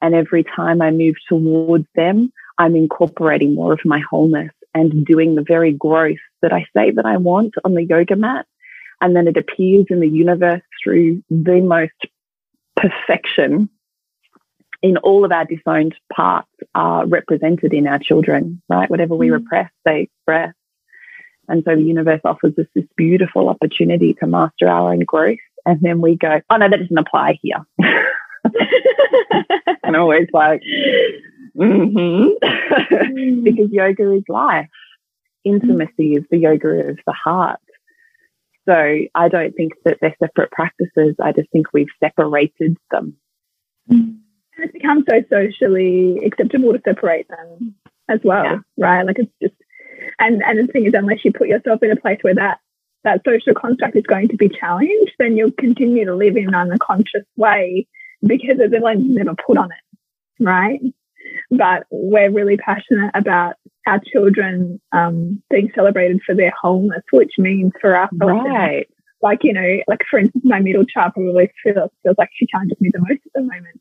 [0.00, 5.34] And every time I move towards them, I'm incorporating more of my wholeness and doing
[5.34, 8.46] the very growth that I say that I want on the yoga mat.
[9.00, 11.92] And then it appears in the universe through the most
[12.76, 13.68] perfection
[14.80, 18.88] in all of our disowned parts are represented in our children, right?
[18.88, 19.32] Whatever we mm.
[19.32, 20.54] repress, they express.
[21.48, 25.80] And so the universe offers us this beautiful opportunity to master our own growth and
[25.80, 27.64] then we go, oh no, that doesn't apply here.
[28.44, 30.62] and I'm always like,
[31.56, 31.96] mm-hmm.
[31.96, 33.44] mm.
[33.44, 34.68] because yoga is life.
[35.44, 37.60] Intimacy is the yoga of the heart.
[38.66, 41.16] So I don't think that they're separate practices.
[41.22, 43.16] I just think we've separated them.
[43.88, 44.20] And
[44.56, 47.74] it's become so socially acceptable to separate them
[48.08, 48.58] as well, yeah.
[48.78, 49.06] right?
[49.06, 49.54] Like it's just,
[50.18, 52.58] and, and the thing is, unless you put yourself in a place where that
[53.04, 56.54] that social construct is going to be challenged, then you'll continue to live in an
[56.54, 57.86] unconscious way
[58.26, 60.80] because the lens never put on it, right?
[61.50, 63.54] But we're really passionate about
[63.86, 68.88] our children um, being celebrated for their wholeness, which means for us right.
[69.22, 72.80] like, you know, like for instance, my middle child probably feels, feels like she challenges
[72.80, 73.80] me the most at the moment.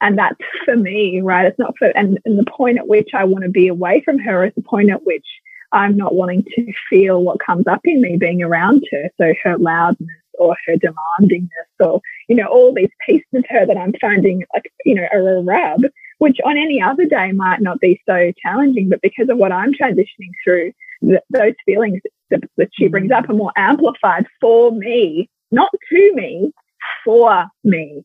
[0.00, 1.46] And that's for me, right?
[1.46, 4.18] It's not for, and, and the point at which I want to be away from
[4.18, 5.26] her is the point at which
[5.72, 9.10] I'm not wanting to feel what comes up in me being around her.
[9.18, 10.08] So her loudness
[10.38, 11.48] or her demandingness
[11.80, 15.38] or, you know, all these pieces of her that I'm finding like, you know, are
[15.38, 15.82] a rub,
[16.18, 19.72] which on any other day might not be so challenging, but because of what I'm
[19.72, 25.28] transitioning through, th- those feelings that, that she brings up are more amplified for me,
[25.50, 26.52] not to me,
[27.04, 28.04] for me.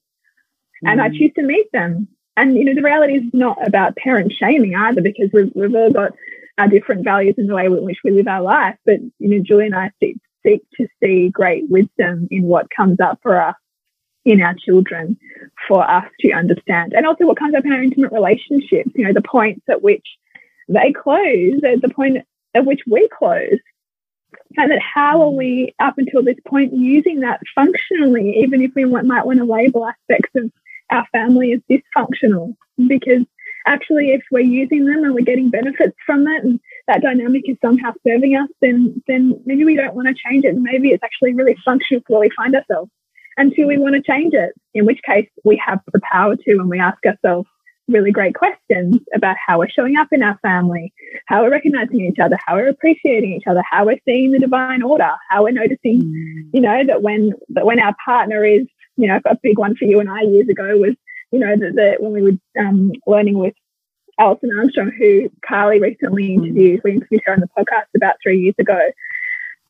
[0.84, 0.92] Mm.
[0.92, 1.18] And I mm.
[1.18, 2.08] choose to meet them.
[2.38, 5.92] And, you know, the reality is not about parent shaming either because we've, we've all
[5.92, 6.12] got
[6.60, 8.78] our different values in the way in which we live our life.
[8.86, 13.00] But, you know, Julie and I seek, seek to see great wisdom in what comes
[13.00, 13.56] up for us
[14.24, 15.18] in our children
[15.68, 16.94] for us to understand.
[16.94, 20.06] And also what comes up in our intimate relationships, you know, the points at which
[20.68, 22.20] they close, the point
[22.54, 23.58] at which we close.
[24.58, 28.86] And that how are we up until this point using that functionally, even if we
[28.86, 30.52] might want to label aspects of
[30.92, 32.56] our family is dysfunctional?
[32.88, 33.26] Because
[33.66, 37.58] actually, if we're using them and we're getting benefits from it, and that dynamic is
[37.62, 40.56] somehow serving us, then then maybe we don't want to change it.
[40.56, 42.92] Maybe it's actually really functional for where we find ourselves
[43.38, 44.54] until we want to change it.
[44.74, 47.48] In which case, we have the power to, and we ask ourselves
[47.88, 50.94] really great questions about how we're showing up in our family,
[51.28, 54.82] how we're recognizing each other, how we're appreciating each other, how we're seeing the divine
[54.82, 56.50] order, how we're noticing, mm.
[56.54, 59.86] you know, that when that when our partner is, you know, a big one for
[59.86, 60.96] you and I years ago was,
[61.32, 63.54] you know, that when we were um, learning with
[64.20, 66.38] Alison Armstrong, who Carly recently mm.
[66.38, 68.80] interviewed, we interviewed her on the podcast about three years ago.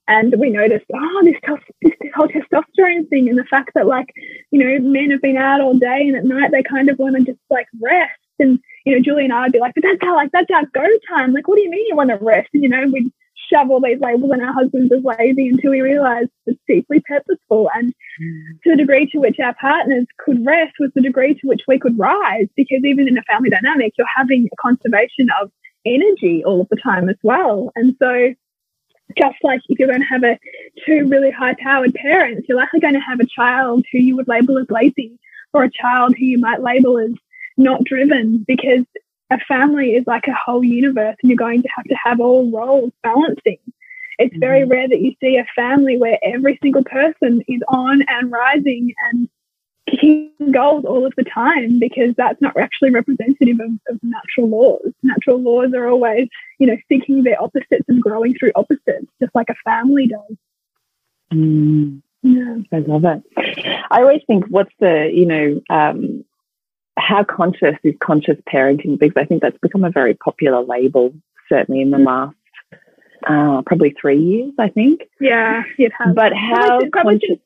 [0.08, 1.36] And we noticed, oh, this,
[1.82, 4.13] this, this whole testosterone thing and the fact that like,
[4.52, 7.18] you know, men have been out all day and at night they kind of want
[7.18, 8.18] to just like rest.
[8.40, 10.66] And, you know, Julie and I would be like, but that's our, like, that's our
[10.68, 11.34] go time.
[11.34, 12.48] Like, what do you mean you want to rest?
[12.54, 13.12] And, you know, we'd
[13.52, 17.70] shove all these labels on our husbands as lazy until we realized it's deeply purposeful.
[17.76, 17.94] And
[18.64, 21.80] to the degree to which our partners could rest was the degree to which we
[21.80, 22.48] could rise.
[22.56, 25.52] Because even in a family dynamic, you're having a conservation of
[25.86, 27.72] energy all of the time as well.
[27.76, 28.34] And so
[29.18, 30.38] just like if you're going to have a
[30.86, 34.28] two really high powered parents, you're likely going to have a child who you would
[34.28, 35.18] label as lazy
[35.54, 37.12] or a child who you might label as
[37.58, 38.86] not driven because
[39.30, 42.50] a family is like a whole universe and you're going to have to have all
[42.50, 43.60] roles balancing.
[44.20, 44.72] It's very mm-hmm.
[44.72, 49.30] rare that you see a family where every single person is on and rising and
[49.90, 54.92] kicking goals all of the time because that's not actually representative of, of, natural laws.
[55.04, 56.28] Natural laws are always,
[56.60, 60.38] you know, seeking their opposites and growing through opposites, just like a family does.
[61.32, 62.02] Mm.
[62.24, 62.58] Yeah.
[62.74, 63.24] I love it.
[63.90, 66.26] I always think, what's the, you know, um,
[66.98, 69.00] how conscious is conscious parenting?
[69.00, 71.14] Because I think that's become a very popular label,
[71.50, 72.06] certainly in the mm.
[72.06, 72.36] last
[73.28, 75.02] uh, probably three years, I think.
[75.20, 76.16] Yeah, it has.
[76.16, 77.40] But how probably, conscious?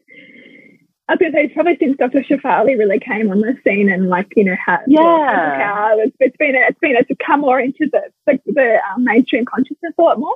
[1.07, 2.21] I was going to say, probably since Dr.
[2.21, 5.93] Shefali really came on the scene and like, you know, had, yeah.
[5.97, 9.93] it's, it's been, it's been, it's come more into the, the, the um, mainstream consciousness
[9.97, 10.35] a lot more.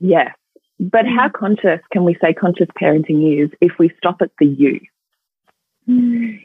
[0.00, 0.34] Yes.
[0.80, 1.16] But mm.
[1.16, 4.80] how conscious can we say conscious parenting is if we stop at the you?
[5.88, 6.44] Mm.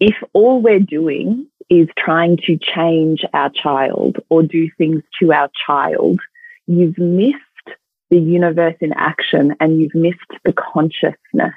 [0.00, 5.50] If all we're doing is trying to change our child or do things to our
[5.66, 6.20] child,
[6.66, 7.40] you've missed
[8.10, 11.54] the universe in action and you've missed the consciousness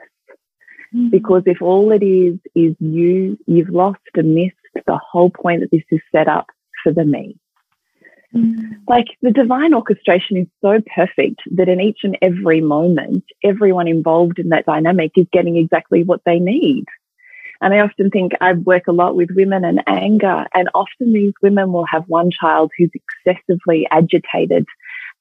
[0.96, 1.12] Mm.
[1.12, 5.72] Because if all it is is you, you've lost and missed the whole point that
[5.72, 6.48] this is set up
[6.84, 7.38] for the me.
[8.34, 8.82] Mm.
[8.88, 14.40] Like the divine orchestration is so perfect that in each and every moment, everyone involved
[14.40, 16.86] in that dynamic is getting exactly what they need.
[17.62, 21.34] And I often think I work a lot with women and anger, and often these
[21.42, 24.66] women will have one child who's excessively agitated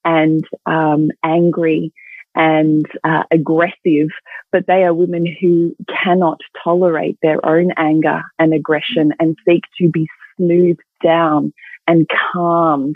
[0.05, 1.93] and um, angry
[2.35, 4.09] and uh, aggressive,
[4.51, 9.89] but they are women who cannot tolerate their own anger and aggression and seek to
[9.89, 11.51] be smoothed down
[11.87, 12.95] and calmed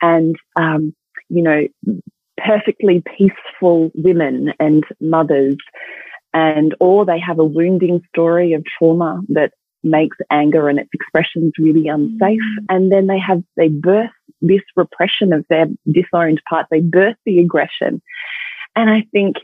[0.00, 0.94] and, um,
[1.28, 1.66] you know,
[2.36, 5.56] perfectly peaceful women and mothers.
[6.34, 11.52] And, or they have a wounding story of trauma that makes anger and its expressions
[11.58, 12.40] really unsafe.
[12.40, 12.64] Mm.
[12.68, 14.10] And then they have, they birth
[14.42, 16.66] this repression of their disowned part.
[16.70, 18.02] They birth the aggression
[18.76, 19.36] and I think,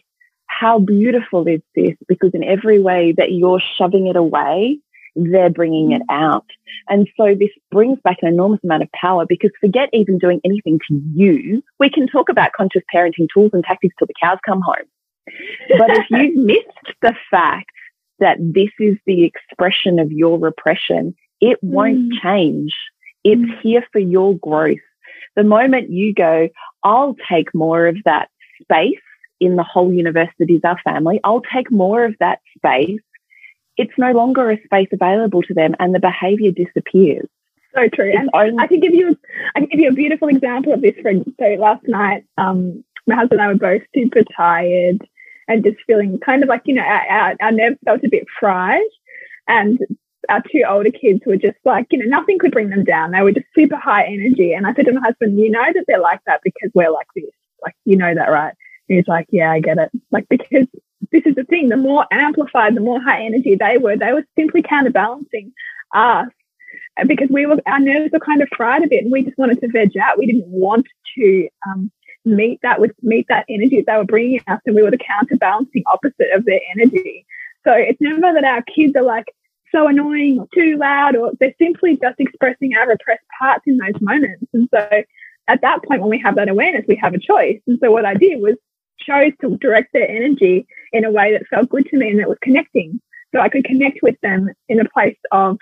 [0.47, 1.95] how beautiful is this?
[2.09, 4.79] Because in every way that you're shoving it away,
[5.17, 6.05] they're bringing it mm.
[6.11, 6.47] out.
[6.89, 10.79] And so this brings back an enormous amount of power because forget even doing anything
[10.89, 11.63] to you.
[11.79, 14.87] We can talk about conscious parenting tools and tactics till the cows come home.
[15.27, 17.71] But if you've missed the fact
[18.19, 22.23] that this is the expression of your repression, it won't mm.
[22.23, 22.75] change.
[23.25, 23.61] It's mm.
[23.63, 24.79] here for your growth.
[25.37, 26.49] The moment you go,
[26.83, 28.29] I'll take more of that
[28.63, 28.99] space
[29.41, 33.01] in the whole universe that is our family, I'll take more of that space.
[33.77, 37.29] It's no longer a space available to them and the behavior disappears.
[37.75, 38.13] So true.
[38.13, 39.17] and only- I can give you,
[39.55, 40.97] I can give you a beautiful example of this.
[41.01, 44.99] For so last night, um, my husband and I were both super tired
[45.49, 48.81] and just feeling kind of like, you know, our, our nerves felt a bit fried.
[49.49, 49.79] And
[50.29, 53.11] our two older kids were just like, you know, nothing could bring them down.
[53.11, 54.53] They were just super high energy.
[54.53, 57.09] And I said to my husband, you know that they're like that because we're like
[57.17, 57.31] this.
[57.63, 58.55] Like, you know that, right?
[58.89, 59.91] And he's like, yeah, I get it.
[60.11, 60.67] Like, because
[61.11, 61.69] this is the thing.
[61.69, 65.53] The more amplified, the more high energy they were, they were simply counterbalancing
[65.95, 66.29] us
[67.07, 69.61] because we were, our nerves were kind of fried a bit and we just wanted
[69.61, 70.19] to veg out.
[70.19, 70.87] We didn't want
[71.17, 71.91] to, um,
[72.25, 74.99] meet that with meet that energy that they were bringing us and we were the
[74.99, 77.27] counterbalancing opposite of their energy.
[77.65, 79.27] So it's never that our kids are like,
[79.73, 84.01] so annoying or too loud, or they're simply just expressing our repressed parts in those
[84.01, 84.45] moments.
[84.53, 85.03] And so
[85.49, 87.61] at that point, when we have that awareness, we have a choice.
[87.67, 88.57] And so what I did was
[88.99, 92.29] chose to direct their energy in a way that felt good to me and that
[92.29, 93.01] was connecting.
[93.35, 95.59] So I could connect with them in a place of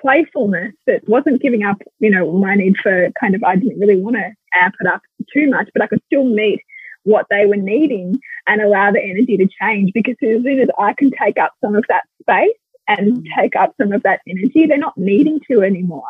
[0.00, 4.00] playfulness that wasn't giving up, you know, my need for kind of, I didn't really
[4.00, 6.60] want to amp it up too much, but I could still meet
[7.04, 10.92] what they were needing and allow the energy to change because as soon as I
[10.92, 12.56] can take up some of that space,
[12.88, 13.24] and mm.
[13.36, 14.66] take up some of that energy.
[14.66, 16.08] They're not needing to anymore.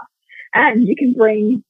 [0.55, 1.65] And you can bring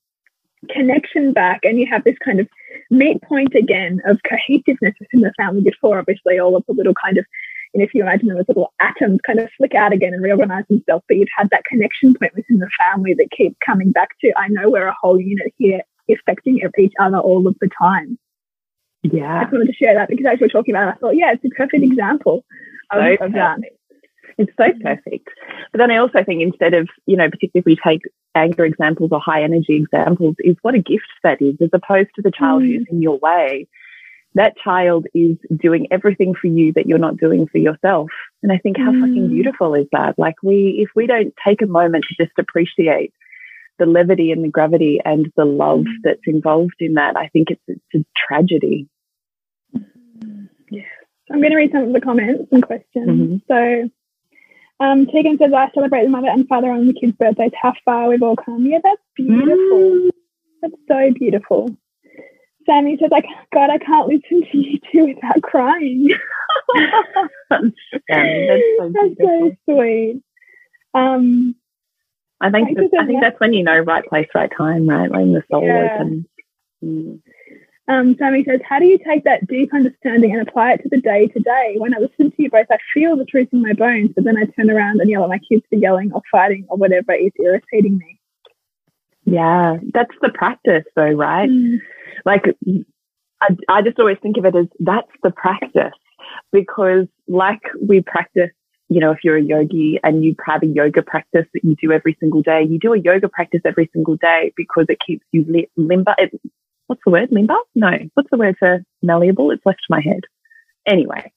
[0.70, 2.48] connection back and you have this kind of
[2.90, 7.18] meet point again of cohesiveness within the family before obviously all of the little kind
[7.18, 7.24] of
[7.72, 10.22] you know, if you imagine them as little atoms kind of flick out again and
[10.22, 14.10] reorganize themselves, but you've had that connection point within the family that keeps coming back
[14.20, 18.18] to, I know we're a whole unit here affecting each other all of the time.
[19.02, 19.38] Yeah.
[19.38, 21.16] I just wanted to share that because as we were talking about it, I thought,
[21.16, 22.44] yeah, it's a perfect example
[22.90, 23.58] of, of that.
[24.38, 25.28] It's so perfect.
[25.72, 28.02] But then I also think instead of, you know, particularly if we take
[28.34, 32.22] anger examples or high energy examples, is what a gift that is, as opposed to
[32.22, 32.66] the child mm.
[32.66, 33.66] who's in your way.
[34.35, 38.11] That child is doing everything for you that you're not doing for yourself.
[38.43, 39.01] And I think how mm.
[39.01, 40.18] fucking beautiful is that?
[40.18, 43.12] Like we, if we don't take a moment to just appreciate
[43.78, 45.97] the levity and the gravity and the love mm.
[46.03, 48.89] that's involved in that, I think it's, it's a tragedy.
[50.70, 50.83] Yeah.
[51.30, 53.09] I'm going to read some of the comments and questions.
[53.09, 53.37] Mm-hmm.
[53.49, 53.91] So
[54.85, 57.53] um, Tegan says, I celebrate the mother and father on the kids' birthdays.
[57.61, 58.66] How far we've all come.
[58.66, 59.78] Yeah, that's beautiful.
[59.78, 60.11] Mm.
[60.62, 61.76] That's so beautiful.
[62.66, 66.08] Sammy says, like, God, I can't listen to you two without crying.
[67.50, 67.66] that's,
[68.78, 70.22] so, that's so sweet.
[70.94, 71.54] Um,
[72.40, 75.10] I think that's, I think that's when you know right place, right time, right?
[75.10, 75.94] When the soul yeah.
[75.94, 76.26] opens.
[76.84, 77.20] Mm.
[77.88, 81.00] Um, Sammy says, How do you take that deep understanding and apply it to the
[81.00, 81.74] day to day?
[81.78, 84.36] When I listen to you both, I feel the truth in my bones, but then
[84.36, 87.32] I turn around and yell at my kids for yelling or fighting or whatever is
[87.40, 88.18] irritating me.
[89.24, 91.48] Yeah, that's the practice, though, right?
[91.48, 91.78] Mm.
[92.24, 92.44] Like,
[93.40, 95.94] I, I just always think of it as that's the practice
[96.50, 98.50] because, like, we practice
[98.92, 101.92] you know, if you're a yogi and you have a yoga practice that you do
[101.92, 105.66] every single day, you do a yoga practice every single day because it keeps you
[105.78, 106.14] limber.
[106.18, 106.38] It
[106.88, 107.32] what's the word?
[107.32, 107.56] Limber?
[107.74, 107.90] No.
[108.12, 109.50] What's the word for malleable?
[109.50, 110.24] It's left my head.
[110.86, 111.32] Anyway,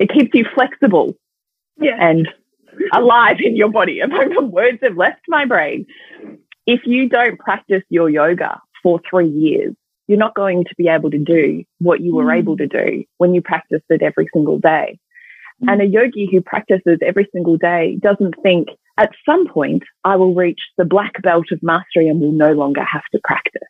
[0.00, 1.14] it keeps you flexible
[1.80, 1.96] yeah.
[2.00, 2.28] and
[2.92, 4.00] alive in your body.
[4.10, 5.86] The words have left my brain.
[6.66, 9.74] If you don't practice your yoga for three years,
[10.06, 12.38] you're not going to be able to do what you were mm.
[12.38, 14.98] able to do when you practiced it every single day.
[15.62, 15.72] Mm.
[15.72, 20.34] And a yogi who practices every single day doesn't think at some point I will
[20.34, 23.68] reach the black belt of mastery and will no longer have to practice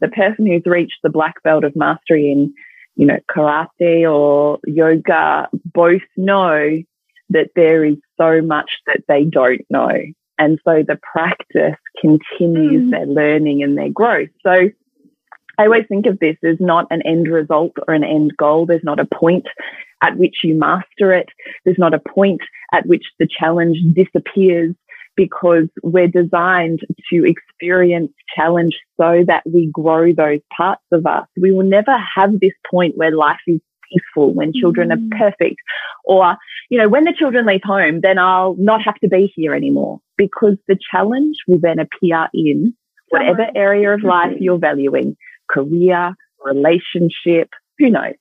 [0.00, 2.54] the person who's reached the black belt of mastery in,
[2.96, 6.82] you know, karate or yoga both know
[7.30, 9.92] that there is so much that they don't know.
[10.38, 12.90] And so the practice continues mm.
[12.90, 14.28] their learning and their growth.
[14.42, 14.70] So
[15.58, 18.66] I always think of this as not an end result or an end goal.
[18.66, 19.46] There's not a point
[20.02, 21.28] at which you master it.
[21.64, 24.74] There's not a point at which the challenge disappears
[25.16, 26.80] because we're designed
[27.10, 31.26] to experience challenge so that we grow those parts of us.
[31.40, 33.60] We will never have this point where life is
[33.92, 34.92] peaceful, when children mm.
[34.92, 35.60] are perfect,
[36.04, 36.36] or,
[36.70, 40.00] you know, when the children leave home, then I'll not have to be here anymore
[40.16, 42.74] because the challenge will then appear in
[43.10, 45.16] whatever area of life you're valuing,
[45.48, 46.12] career,
[46.44, 48.14] relationship, who knows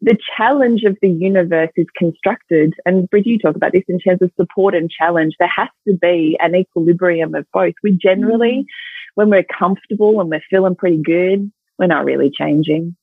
[0.00, 4.22] the challenge of the universe is constructed, and Bridget, you talk about this in terms
[4.22, 5.34] of support and challenge.
[5.38, 7.74] There has to be an equilibrium of both.
[7.82, 9.12] We generally, mm-hmm.
[9.16, 12.96] when we're comfortable and we're feeling pretty good, we're not really changing.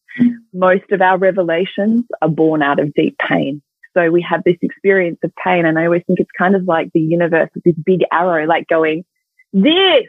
[0.53, 3.61] Most of our revelations are born out of deep pain.
[3.95, 5.65] So we have this experience of pain.
[5.65, 8.67] And I always think it's kind of like the universe with this big arrow, like
[8.67, 9.05] going,
[9.53, 10.05] this,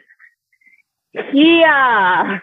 [1.31, 2.41] here,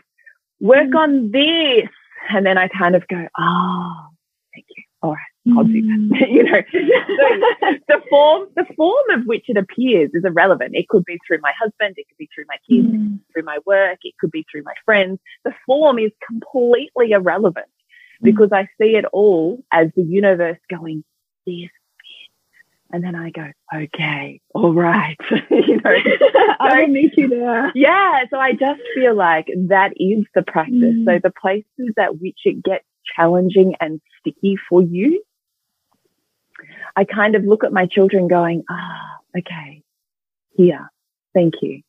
[0.61, 0.97] work mm-hmm.
[0.97, 1.89] on this.
[2.31, 4.07] And then I kind of go, oh,
[4.55, 4.85] thank you.
[5.03, 5.19] all right,
[5.53, 6.79] I'll you know, so
[7.89, 10.75] the form, the form of which it appears is irrelevant.
[10.75, 11.97] It could be through my husband.
[11.99, 13.19] It could be through my kids, mm.
[13.33, 13.99] through my work.
[14.05, 15.19] It could be through my friends.
[15.45, 18.25] The form is completely irrelevant mm.
[18.25, 21.05] because I see it all as the universe going,
[21.47, 21.69] this
[22.95, 25.17] and then I go, okay, all right.
[25.51, 25.97] you know,
[26.61, 27.73] I will meet you there.
[27.75, 28.23] Yeah.
[28.31, 30.95] So I just feel like that is the practice.
[30.95, 31.05] Mm.
[31.05, 32.85] So the places at which it gets
[33.17, 35.25] challenging and sticky for you,
[36.97, 39.83] I kind of look at my children going, ah, okay,
[40.57, 40.91] here,
[41.35, 41.83] thank you.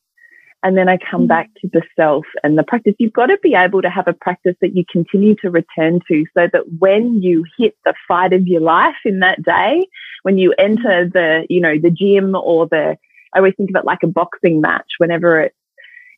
[0.62, 1.28] And then I come mm.
[1.28, 2.94] back to the self and the practice.
[2.98, 6.24] You've got to be able to have a practice that you continue to return to
[6.36, 9.86] so that when you hit the fight of your life in that day,
[10.22, 12.96] when you enter the, you know, the gym or the,
[13.32, 15.56] I always think of it like a boxing match whenever it's,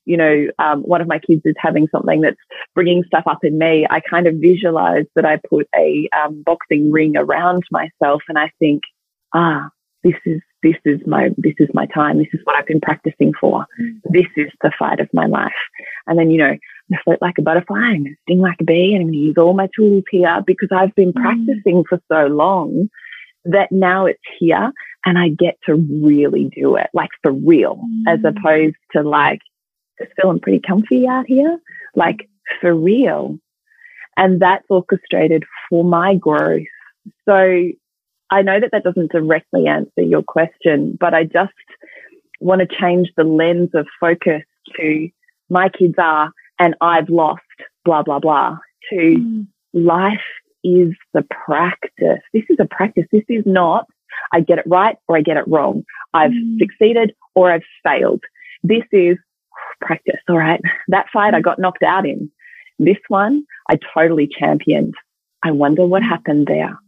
[0.09, 2.41] you know, um, one of my kids is having something that's
[2.75, 3.87] bringing stuff up in me.
[3.89, 8.51] I kind of visualize that I put a um, boxing ring around myself and I
[8.59, 8.83] think,
[9.35, 9.69] ah,
[10.03, 12.19] this is this is my this is my time.
[12.19, 13.67] This is what I've been practicing for.
[13.81, 14.01] Mm.
[14.11, 15.53] This is the fight of my life.
[16.07, 16.57] And then you know,
[16.93, 17.97] I float like a butterfly.
[17.99, 20.71] To sting like a bee, and I'm going to use all my tools here because
[20.73, 21.21] I've been mm.
[21.21, 22.89] practicing for so long
[23.45, 24.73] that now it's here,
[25.05, 28.15] and I get to really do it, like for real, mm.
[28.15, 29.41] as opposed to like
[30.01, 31.59] just feeling pretty comfy out here,
[31.95, 32.29] like
[32.61, 33.39] for real.
[34.17, 36.67] And that's orchestrated for my growth.
[37.25, 37.69] So
[38.31, 41.53] I know that that doesn't directly answer your question, but I just
[42.41, 44.43] want to change the lens of focus
[44.77, 45.09] to
[45.49, 47.43] my kids are and I've lost
[47.85, 48.59] blah, blah, blah
[48.91, 49.47] to mm.
[49.73, 50.19] life
[50.65, 52.21] is the practice.
[52.33, 53.07] This is a practice.
[53.13, 53.87] This is not
[54.33, 55.85] I get it right or I get it wrong.
[56.13, 56.59] I've mm.
[56.59, 58.23] succeeded or I've failed.
[58.63, 59.17] This is
[59.81, 60.21] practice.
[60.29, 60.61] All right.
[60.89, 61.45] That fight I mm.
[61.45, 62.31] got knocked out in.
[62.79, 64.95] This one I totally championed.
[65.43, 66.09] I wonder what mm.
[66.09, 66.79] happened there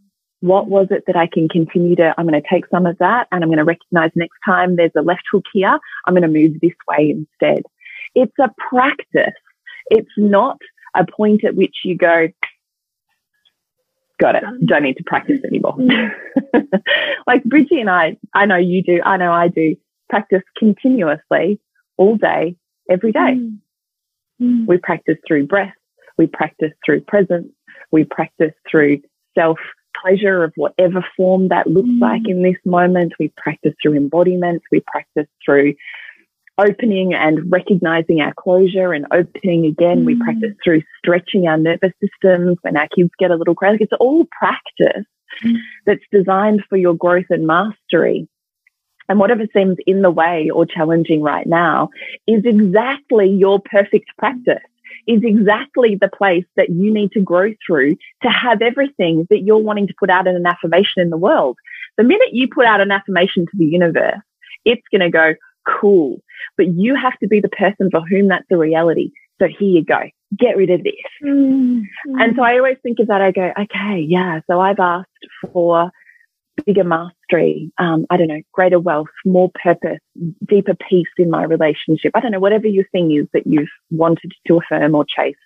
[0.41, 3.29] what was it that I can continue to, I'm going to take some of that
[3.31, 5.79] and I'm going to recognize next time there's a left hook here.
[6.07, 7.63] I'm going to move this way instead.
[8.15, 9.35] It's a practice.
[9.91, 10.59] It's not
[10.95, 12.29] a point at which you go,
[14.19, 14.45] got it.
[14.65, 15.77] Don't need to practice anymore.
[17.27, 19.01] like Bridgie and I, I know you do.
[19.05, 19.77] I know I do
[20.09, 21.61] practice continuously
[21.99, 22.57] all day,
[22.91, 23.39] every day.
[23.39, 23.59] Mm.
[24.41, 24.67] Mm.
[24.67, 25.75] We practice through breath.
[26.19, 27.53] We practice through presence.
[27.93, 29.01] We practice through
[29.35, 29.59] self
[30.01, 32.01] pleasure of whatever form that looks mm.
[32.01, 33.15] like in this moment.
[33.19, 34.63] We practice through embodiment.
[34.71, 35.75] We practice through
[36.59, 40.03] opening and recognizing our closure and opening again.
[40.03, 40.07] Mm.
[40.07, 43.85] We practice through stretching our nervous systems when our kids get a little crazy.
[43.85, 45.05] It's all practice
[45.45, 45.57] mm.
[45.87, 48.29] that's designed for your growth and mastery.
[49.11, 51.91] And whatever seems in the way or challenging right now
[52.29, 54.63] is exactly your perfect practice
[55.09, 59.59] is exactly the place that you need to grow through to have everything that you're
[59.59, 61.57] wanting to put out in an affirmation in the world.
[61.97, 64.21] The minute you put out an affirmation to the universe,
[64.65, 65.35] it's going to go,
[65.67, 66.23] cool.
[66.57, 69.11] But you have to be the person for whom that's a reality.
[69.41, 70.03] So here you go.
[70.39, 70.95] Get rid of this.
[71.25, 72.21] Mm-hmm.
[72.21, 73.21] And so I always think of that.
[73.21, 74.41] I go, okay, yeah.
[74.49, 75.09] So I've asked
[75.53, 75.91] for
[76.61, 80.01] bigger mastery, um, I don't know, greater wealth, more purpose,
[80.47, 82.13] deeper peace in my relationship.
[82.15, 85.37] I don't know, whatever your thing is that you've wanted to affirm or chase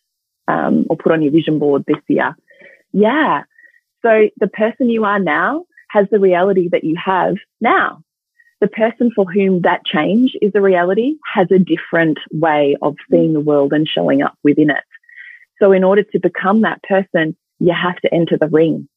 [0.49, 2.37] um, or put on your vision board this year.
[2.93, 3.45] Yeah.
[4.03, 8.03] So the person you are now has the reality that you have now.
[8.61, 13.33] The person for whom that change is a reality has a different way of seeing
[13.33, 14.85] the world and showing up within it.
[15.61, 18.89] So in order to become that person, you have to enter the ring.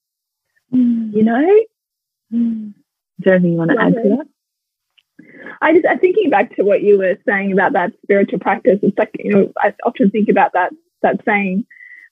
[0.73, 1.13] Mm.
[1.13, 1.63] You know,
[2.33, 2.69] Mm.
[2.69, 2.73] Is
[3.19, 4.27] there anything you want to add to that?
[5.61, 8.79] I just I'm thinking back to what you were saying about that spiritual practice.
[8.83, 10.71] It's like you know I often think about that
[11.01, 11.65] that saying,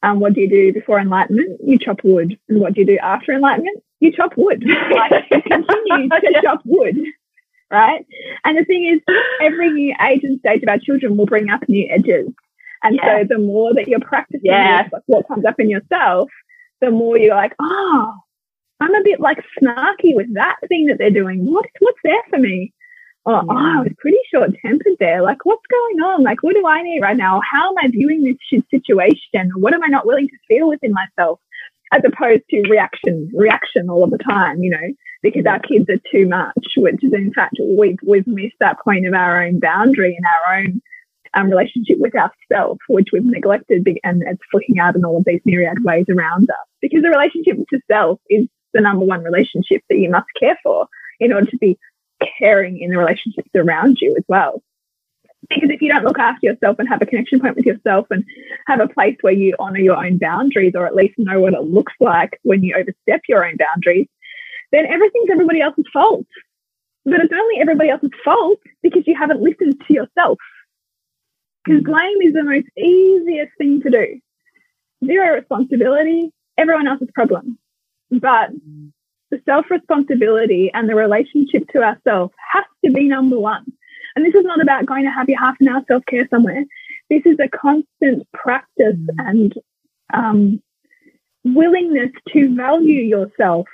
[0.04, 1.60] um, "What do you do before enlightenment?
[1.64, 3.84] You chop wood, and what do you do after enlightenment?
[4.00, 4.64] You chop wood.
[4.92, 6.42] Like you continue to yeah.
[6.42, 6.98] chop wood,
[7.70, 8.06] right?
[8.44, 9.02] And the thing is,
[9.42, 12.30] every new age and stage of our children will bring up new edges,
[12.84, 13.22] and yeah.
[13.22, 14.90] so the more that you're practicing yeah.
[15.06, 16.30] what comes up in yourself,
[16.82, 18.14] the more you're like, oh,
[18.80, 21.46] I'm a bit like snarky with that thing that they're doing.
[21.46, 22.74] What what's there for me?
[23.26, 23.42] Oh, yeah.
[23.50, 25.22] oh I was pretty short tempered there.
[25.22, 26.24] Like, what's going on?
[26.24, 27.42] Like, what do I need right now?
[27.50, 29.52] How am I viewing this situation?
[29.56, 31.40] What am I not willing to feel within myself?
[31.92, 36.02] As opposed to reaction, reaction all of the time, you know, because our kids are
[36.12, 40.16] too much, which is in fact we've we've missed that point of our own boundary
[40.16, 40.82] and our own
[41.36, 45.42] um, relationship with ourself, which we've neglected, and it's flicking out in all of these
[45.46, 46.68] myriad ways around us.
[46.82, 50.88] Because the relationship to self is the number one relationship that you must care for
[51.20, 51.80] in order to be
[52.40, 54.62] caring in the relationships around you as well.
[55.50, 58.24] Because if you don't look after yourself and have a connection point with yourself and
[58.68, 61.62] have a place where you honor your own boundaries or at least know what it
[61.62, 64.08] looks like when you overstep your own boundaries,
[64.72, 66.26] then everything's everybody else's fault.
[67.06, 70.40] But it's only everybody else's fault because you haven't listened to yourself.
[71.64, 71.86] Because mm.
[71.86, 74.20] blame is the most easiest thing to do.
[75.06, 77.60] Zero responsibility, everyone else's problem.
[78.12, 78.52] But
[79.32, 83.66] the self responsibility and the relationship to ourselves has to be number one.
[84.16, 86.64] And this is not about going to have your half an hour self care somewhere.
[87.10, 89.54] This is a constant practice and
[90.14, 90.62] um,
[91.44, 93.68] willingness to value yourself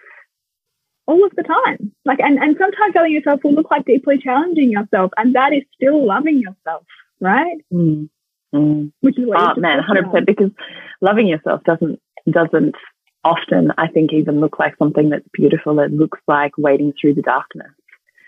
[1.07, 1.93] all of the time.
[2.05, 5.63] Like, and, and sometimes valuing yourself will look like deeply challenging yourself, and that is
[5.75, 6.85] still loving yourself,
[7.19, 7.57] right?
[7.71, 8.09] Mm.
[8.53, 8.91] Mm.
[9.01, 10.25] Which is what oh, man, hundred percent.
[10.25, 10.51] Because
[10.99, 12.75] loving yourself doesn't doesn't
[13.23, 15.79] often, I think, even look like something that's beautiful.
[15.79, 17.71] It looks like wading through the darkness.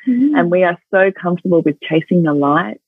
[0.07, 0.35] Mm-hmm.
[0.35, 2.81] And we are so comfortable with chasing the light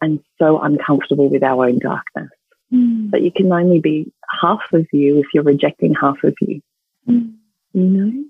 [0.00, 2.30] and so uncomfortable with our own darkness.
[2.72, 3.10] Mm.
[3.10, 6.60] But you can only be half of you if you're rejecting half of you.
[7.08, 7.34] Mm.
[7.72, 8.24] You know?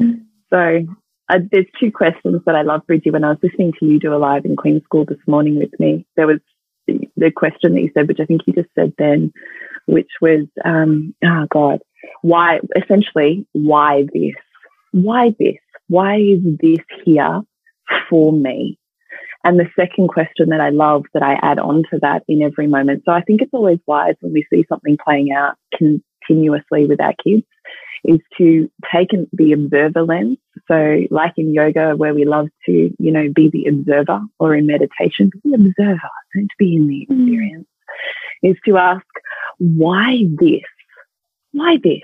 [0.00, 0.24] Mm.
[0.50, 0.94] So
[1.28, 3.10] uh, there's two questions that I love, Bridgie.
[3.10, 5.78] When I was listening to you do a live in Queen's School this morning with
[5.78, 6.40] me, there was
[6.86, 9.32] the, the question that you said, which I think you just said then,
[9.86, 11.80] which was, um, oh God,
[12.26, 14.34] why, essentially, why this?
[14.92, 15.58] Why this?
[15.88, 17.42] Why is this here
[18.08, 18.78] for me?
[19.44, 22.66] And the second question that I love that I add on to that in every
[22.66, 23.04] moment.
[23.04, 27.14] So I think it's always wise when we see something playing out continuously with our
[27.22, 27.46] kids
[28.02, 30.38] is to take the observer lens.
[30.68, 34.66] So like in yoga where we love to, you know, be the observer or in
[34.66, 37.20] meditation, be the observer, don't be in the mm.
[37.20, 37.66] experience,
[38.44, 38.50] mm.
[38.50, 39.06] is to ask,
[39.58, 40.62] why this?
[41.52, 42.02] Why this?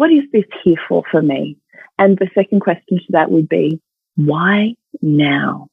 [0.00, 1.58] What is this here for for me?
[1.98, 3.82] And the second question to that would be,
[4.16, 5.68] why now?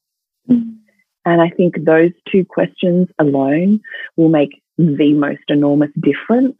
[0.49, 0.79] Mm.
[1.23, 3.79] And I think those two questions alone
[4.17, 6.57] will make the most enormous difference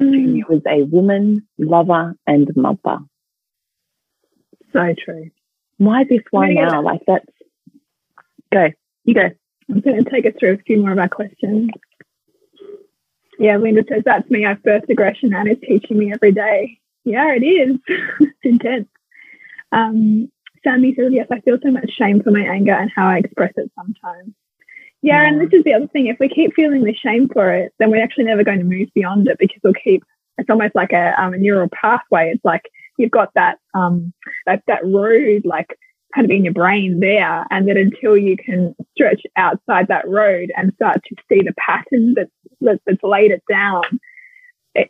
[0.00, 0.10] mm.
[0.10, 2.98] to you as a woman, lover, and mother.
[4.72, 5.30] So true.
[5.76, 6.82] Why this why now?
[6.82, 7.24] Like that's
[8.52, 8.70] go.
[9.04, 9.30] You go.
[9.70, 11.70] I'm going to take us through a few more of our questions.
[13.38, 14.44] Yeah, Linda says, that's me.
[14.44, 16.80] I've birthed aggression and it's teaching me every day.
[17.06, 17.78] Yeah, it is.
[18.20, 18.88] it's intense.
[19.70, 20.30] Um,
[20.64, 23.52] Sammy says, yes, I feel so much shame for my anger and how I express
[23.56, 24.34] it sometimes.
[25.02, 26.08] Yeah, yeah, and this is the other thing.
[26.08, 28.88] If we keep feeling the shame for it, then we're actually never going to move
[28.92, 30.02] beyond it because we'll keep,
[30.36, 32.32] it's almost like a, um, a neural pathway.
[32.34, 32.62] It's like
[32.98, 34.12] you've got that, um,
[34.46, 35.78] that, that road, like
[36.12, 37.46] kind of in your brain there.
[37.50, 42.14] And that until you can stretch outside that road and start to see the pattern
[42.14, 43.84] that's, that's laid it down,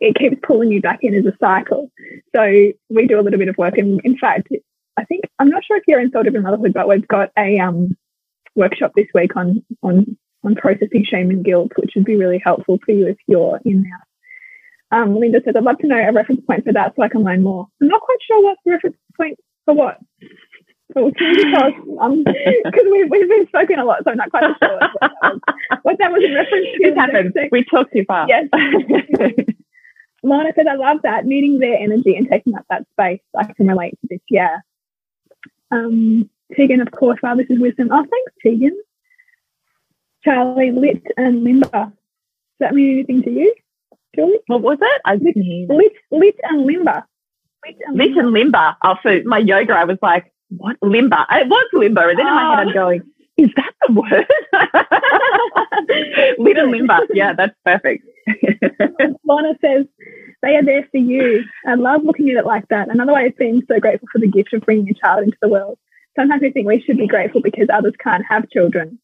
[0.01, 1.91] it, keeps pulling you back in as a cycle.
[2.35, 2.43] So
[2.89, 3.77] we do a little bit of work.
[3.77, 4.49] And in fact,
[4.97, 7.59] I think, I'm not sure if you're in Soul Driven Motherhood, but we've got a
[7.59, 7.95] um,
[8.55, 12.79] workshop this week on, on, on processing shame and guilt, which would be really helpful
[12.85, 14.99] for you if you're in there.
[14.99, 17.23] Um, Linda says, I'd love to know a reference point for that so I can
[17.23, 17.67] learn more.
[17.81, 19.99] I'm not quite sure what's the reference point for what.
[20.93, 22.23] So can you tell us, um,
[22.63, 25.39] because we've, we've been spoken a lot, so I'm not quite sure what that was,
[25.83, 26.87] what that was in reference to.
[26.87, 27.33] It happened.
[27.51, 28.27] We talked too far.
[28.27, 28.47] Yes.
[30.23, 33.21] Lana says, I love that, needing their energy and taking up that space.
[33.37, 34.57] I can relate to this, yeah.
[35.71, 37.89] Um, Tegan, of course, wow, this is wisdom.
[37.91, 38.77] Oh, thanks, Tegan.
[40.23, 41.69] Charlie, lit and limber.
[41.71, 41.91] Does
[42.59, 43.53] that mean anything to you,
[44.15, 44.39] Julie?
[44.47, 45.01] What was it?
[45.05, 45.67] I didn't hear.
[45.69, 47.05] Lit, lit and limber.
[47.65, 48.21] Lit and lit limber.
[48.21, 48.75] And limber.
[48.83, 51.25] Oh, for my yoga, I was like, what limber?
[51.31, 52.09] It was limber.
[52.09, 52.29] And then oh.
[52.29, 52.73] in my head, I'm ah.
[52.73, 53.01] going,
[53.37, 54.25] is that the word?
[56.39, 56.99] lit and limber.
[57.13, 58.05] Yeah, that's perfect.
[59.25, 59.85] Lana says,
[60.41, 61.43] they are there for you.
[61.65, 62.89] I love looking at it like that.
[62.89, 65.49] Another way of being so grateful for the gift of bringing a child into the
[65.49, 65.77] world.
[66.15, 68.99] Sometimes we think we should be grateful because others can't have children,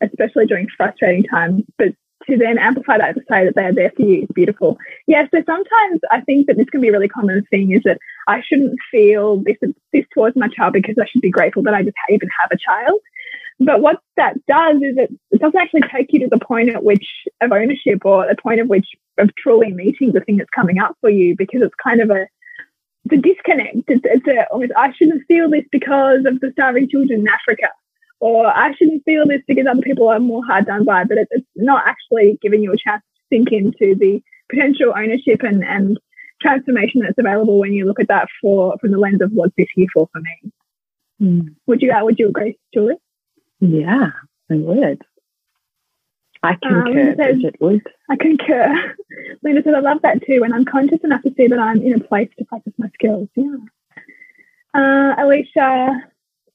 [0.00, 1.64] especially during frustrating times.
[1.76, 1.94] But
[2.28, 4.78] to then amplify that to say that they are there for you is beautiful.
[5.06, 7.98] Yeah, so sometimes I think that this can be a really common thing is that
[8.28, 9.56] I shouldn't feel this,
[9.92, 12.56] this towards my child because I should be grateful that I just even have a
[12.56, 13.00] child.
[13.60, 16.82] But what that does is it, it doesn't actually take you to the point at
[16.82, 17.06] which
[17.40, 18.86] of ownership or the point of which
[19.18, 22.26] of truly meeting the thing that's coming up for you because it's kind of a
[23.04, 23.88] the disconnect.
[23.88, 27.68] It's, it's a, almost I shouldn't feel this because of the starving children in Africa,
[28.20, 31.04] or I shouldn't feel this because other people are more hard done by.
[31.04, 35.42] But it, it's not actually giving you a chance to think into the potential ownership
[35.42, 35.98] and and
[36.40, 39.68] transformation that's available when you look at that for from the lens of what's this
[39.74, 40.52] here for for me.
[41.20, 41.54] Mm.
[41.66, 42.96] Would you uh, would you agree, Julie?
[43.62, 44.10] Yeah,
[44.50, 45.02] I would.
[46.42, 47.86] I concur, um, Bridget would.
[48.10, 48.96] I concur.
[49.44, 50.42] Linda said, I love that too.
[50.42, 53.28] And I'm conscious enough to see that I'm in a place to practice my skills.
[53.36, 53.56] Yeah.
[54.74, 56.10] Uh, Alicia,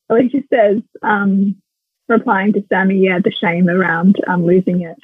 [0.10, 1.56] Alicia says, um,
[2.10, 4.98] replying to Sammy, yeah, the shame around um, losing it.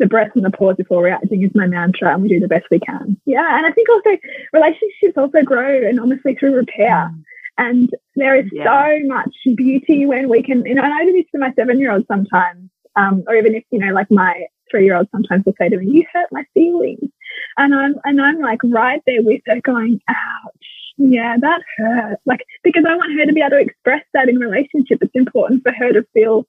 [0.00, 2.66] The breath and the pause before reacting is my mantra, and we do the best
[2.68, 3.16] we can.
[3.26, 4.10] Yeah, and I think also
[4.52, 7.12] relationships also grow enormously through repair.
[7.12, 7.22] Mm.
[7.56, 8.64] And there is yeah.
[8.64, 11.78] so much beauty when we can, you know, and I do this to my seven
[11.78, 15.44] year old sometimes, um, or even if, you know, like my three year old sometimes
[15.44, 17.10] will say to me, You hurt my feelings.
[17.56, 22.18] And I'm and I'm like right there with her going, Ouch, yeah, that hurt.
[22.26, 24.98] Like because I want her to be able to express that in relationship.
[25.00, 26.46] It's important for her to feel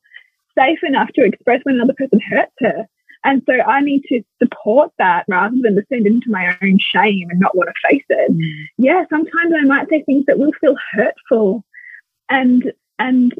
[0.57, 2.87] safe enough to express when another person hurts her.
[3.25, 7.39] And so I need to support that rather than descend into my own shame and
[7.39, 8.31] not want to face it.
[8.31, 8.65] Mm.
[8.77, 11.65] Yeah, sometimes I might say things that will feel hurtful.
[12.29, 13.33] And and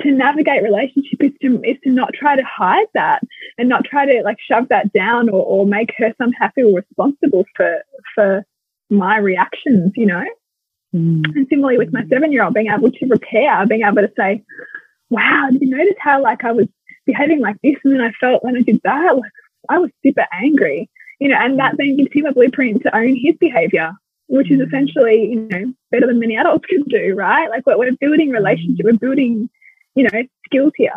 [0.00, 3.22] to navigate relationship is to is to not try to hide that
[3.56, 7.44] and not try to like shove that down or, or make her somehow feel responsible
[7.56, 7.82] for
[8.14, 8.44] for
[8.90, 10.24] my reactions, you know?
[10.94, 11.24] Mm.
[11.36, 14.42] And similarly with my seven year old being able to repair, being able to say,
[15.10, 16.66] Wow, did you notice how like I was
[17.08, 17.74] behaving like this.
[17.82, 19.32] And then I felt when I did that, like
[19.68, 20.88] I was super angry,
[21.18, 23.92] you know, and that then gives him a blueprint to own his behavior,
[24.28, 27.50] which is essentially, you know, better than many adults can do, right?
[27.50, 29.50] Like we're building relationship, we're building,
[29.96, 30.94] you know, skills here.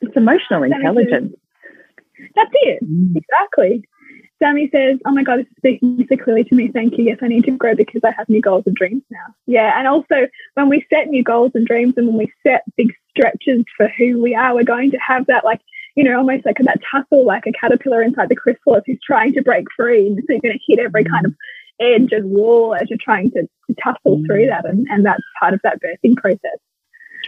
[0.00, 1.34] It's emotional intelligence.
[2.34, 2.82] That's it.
[2.82, 3.16] Mm.
[3.16, 3.84] Exactly.
[4.42, 6.68] Sammy says, Oh my God, this is speaking so clearly to me.
[6.68, 7.04] Thank you.
[7.04, 9.34] Yes, I need to grow because I have new goals and dreams now.
[9.46, 9.78] Yeah.
[9.78, 13.64] And also, when we set new goals and dreams and when we set big stretches
[13.76, 15.60] for who we are, we're going to have that, like,
[15.96, 19.42] you know, almost like that tussle, like a caterpillar inside the chrysalis who's trying to
[19.42, 20.06] break free.
[20.06, 21.34] And so you're going to hit every kind of
[21.80, 24.64] edge and wall as you're trying to, to tussle through that.
[24.64, 26.58] And, and that's part of that birthing process.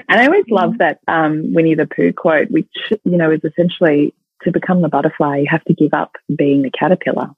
[0.08, 4.14] And I always love that um, Winnie the Pooh quote, which, you know, is essentially
[4.42, 7.30] to become the butterfly, you have to give up being the caterpillar.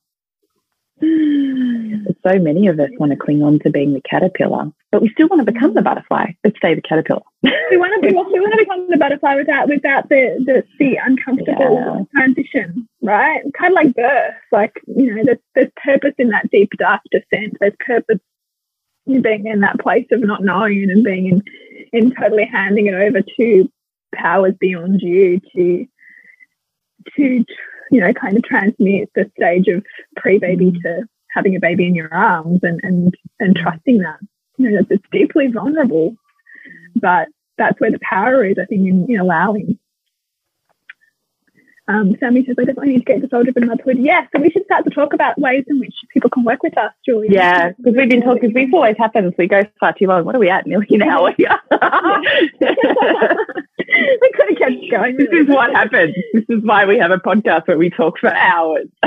[2.26, 5.28] So many of us want to cling on to being the caterpillar, but we still
[5.28, 7.22] want to become the butterfly, but stay the caterpillar.
[7.42, 10.98] we want to be, we want to become the butterfly without without the the, the
[11.04, 12.20] uncomfortable yeah.
[12.20, 13.42] transition, right?
[13.58, 17.56] Kind of like birth, like you know, there's there's purpose in that deep dark descent.
[17.60, 18.20] There's purpose
[19.06, 21.42] in being in that place of not knowing and being in
[21.92, 23.70] in totally handing it over to
[24.14, 25.86] powers beyond you to
[27.16, 27.44] to,
[27.90, 29.84] you know, kind of transmute the stage of
[30.16, 30.82] pre-baby mm.
[30.82, 34.20] to having a baby in your arms and, and, and trusting that.
[34.56, 36.16] You know, it's deeply vulnerable,
[36.94, 37.28] but
[37.58, 39.78] that's where the power is, I think, in, in allowing.
[41.86, 43.98] Um, Sammy says, I definitely need to get to soul driven motherhood.
[43.98, 46.78] Yeah, so we should start to talk about ways in which people can work with
[46.78, 47.28] us, Julie.
[47.30, 49.34] Yeah, because we've been talking, because this always happens.
[49.36, 50.24] We go far too long.
[50.24, 50.66] What are we at?
[50.66, 51.60] Nearly an hour here.
[54.20, 55.16] We could have kept going.
[55.16, 56.14] This is what happens.
[56.32, 58.88] This is why we have a podcast where we talk for hours.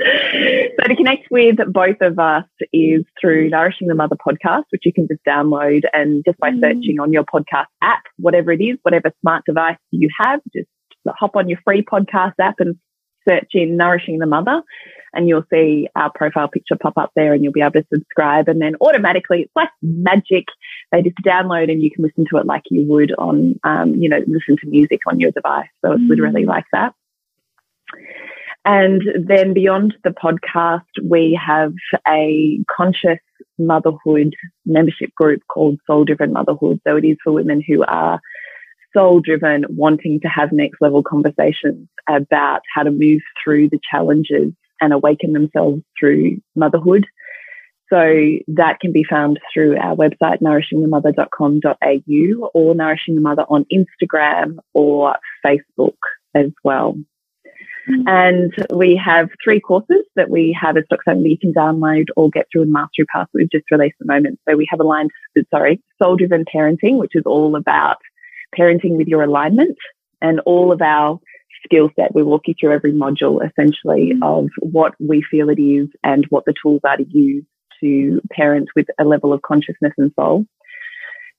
[0.00, 4.92] so to connect with both of us is through Nourishing the Mother podcast, which you
[4.92, 6.60] can just download and just by mm.
[6.60, 10.68] searching on your podcast app, whatever it is, whatever smart device you have, just
[11.08, 12.76] hop on your free podcast app and
[13.28, 14.62] search in Nourishing the Mother
[15.12, 18.48] and you'll see our profile picture pop up there and you'll be able to subscribe
[18.48, 20.46] and then automatically it's like magic.
[20.92, 24.08] They just download and you can listen to it like you would on, um, you
[24.08, 25.68] know, listen to music on your device.
[25.84, 26.08] So it's mm.
[26.08, 26.94] literally like that.
[28.64, 31.72] And then beyond the podcast, we have
[32.06, 33.18] a conscious
[33.58, 34.34] motherhood
[34.66, 36.80] membership group called Soul Driven Motherhood.
[36.86, 38.20] So it is for women who are
[38.96, 44.52] soul driven, wanting to have next level conversations about how to move through the challenges
[44.80, 47.06] and awaken themselves through motherhood.
[47.92, 54.58] So that can be found through our website, nourishingthemother.com.au or Nourishing the Mother on Instagram
[54.74, 55.96] or Facebook
[56.34, 56.96] as well.
[57.88, 58.06] Mm-hmm.
[58.06, 62.30] And we have three courses that we have as stock that you can download or
[62.30, 64.38] get through a mastery pass that we've just released at the moment.
[64.48, 65.10] So we have aligned,
[65.52, 67.96] sorry, soul driven parenting, which is all about
[68.58, 69.78] parenting with your alignment
[70.20, 71.20] and all of our
[71.64, 72.14] skill set.
[72.14, 74.22] We walk you through every module essentially mm-hmm.
[74.22, 77.44] of what we feel it is and what the tools are to use
[77.80, 80.44] to parent with a level of consciousness and soul.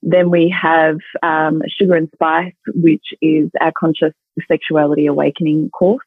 [0.02, 4.12] Then we have um, Sugar and Spice, which is our conscious
[4.48, 6.04] sexuality awakening course.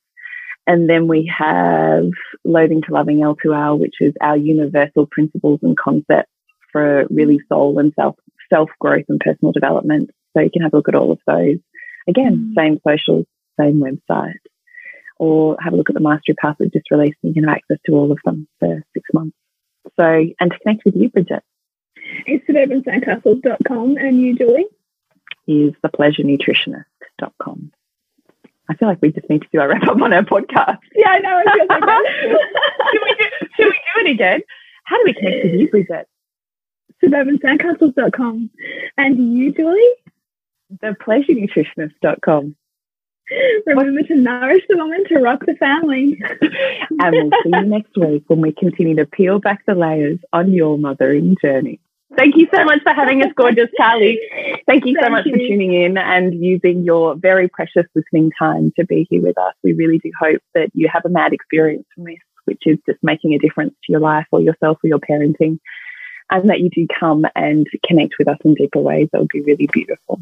[0.67, 2.09] And then we have
[2.43, 6.31] Loathing to Loving L2L, which is our universal principles and concepts
[6.71, 8.15] for really soul and self
[8.51, 10.09] self growth and personal development.
[10.35, 11.57] So you can have a look at all of those.
[12.07, 12.61] Again, mm.
[12.61, 13.25] same socials,
[13.59, 14.33] same website.
[15.17, 17.57] Or have a look at the Mastery Pass we just released and you can have
[17.57, 19.37] access to all of them for six months.
[19.97, 21.43] So, and to connect with you, Bridget.
[22.25, 24.65] It's suburbansandcastles.com and you, Julie?
[25.47, 27.71] Is thepleasurenutritionist.com.
[28.67, 30.79] I feel like we just need to do a wrap up on our podcast.
[30.95, 31.37] Yeah, I know.
[31.37, 31.83] I feel like
[32.91, 34.41] should, we do, should we do it again?
[34.85, 36.07] How do we connect with you, Bridget?
[37.03, 38.49] Suburbansandcastles.com.
[38.97, 39.93] And you, Julie?
[40.73, 42.55] Thepleasurenutritionist.com.
[43.65, 46.21] Remember to nourish the woman to rock the family.
[46.41, 50.53] and we'll see you next week when we continue to peel back the layers on
[50.53, 51.79] your mothering journey.
[52.15, 54.19] Thank you so much for having us, gorgeous Charlie.
[54.67, 55.33] Thank you so Thank much you.
[55.33, 59.53] for tuning in and using your very precious listening time to be here with us.
[59.63, 62.99] We really do hope that you have a mad experience from this, which is just
[63.01, 65.59] making a difference to your life or yourself or your parenting,
[66.29, 69.09] and that you do come and connect with us in deeper ways.
[69.11, 70.21] That would be really beautiful.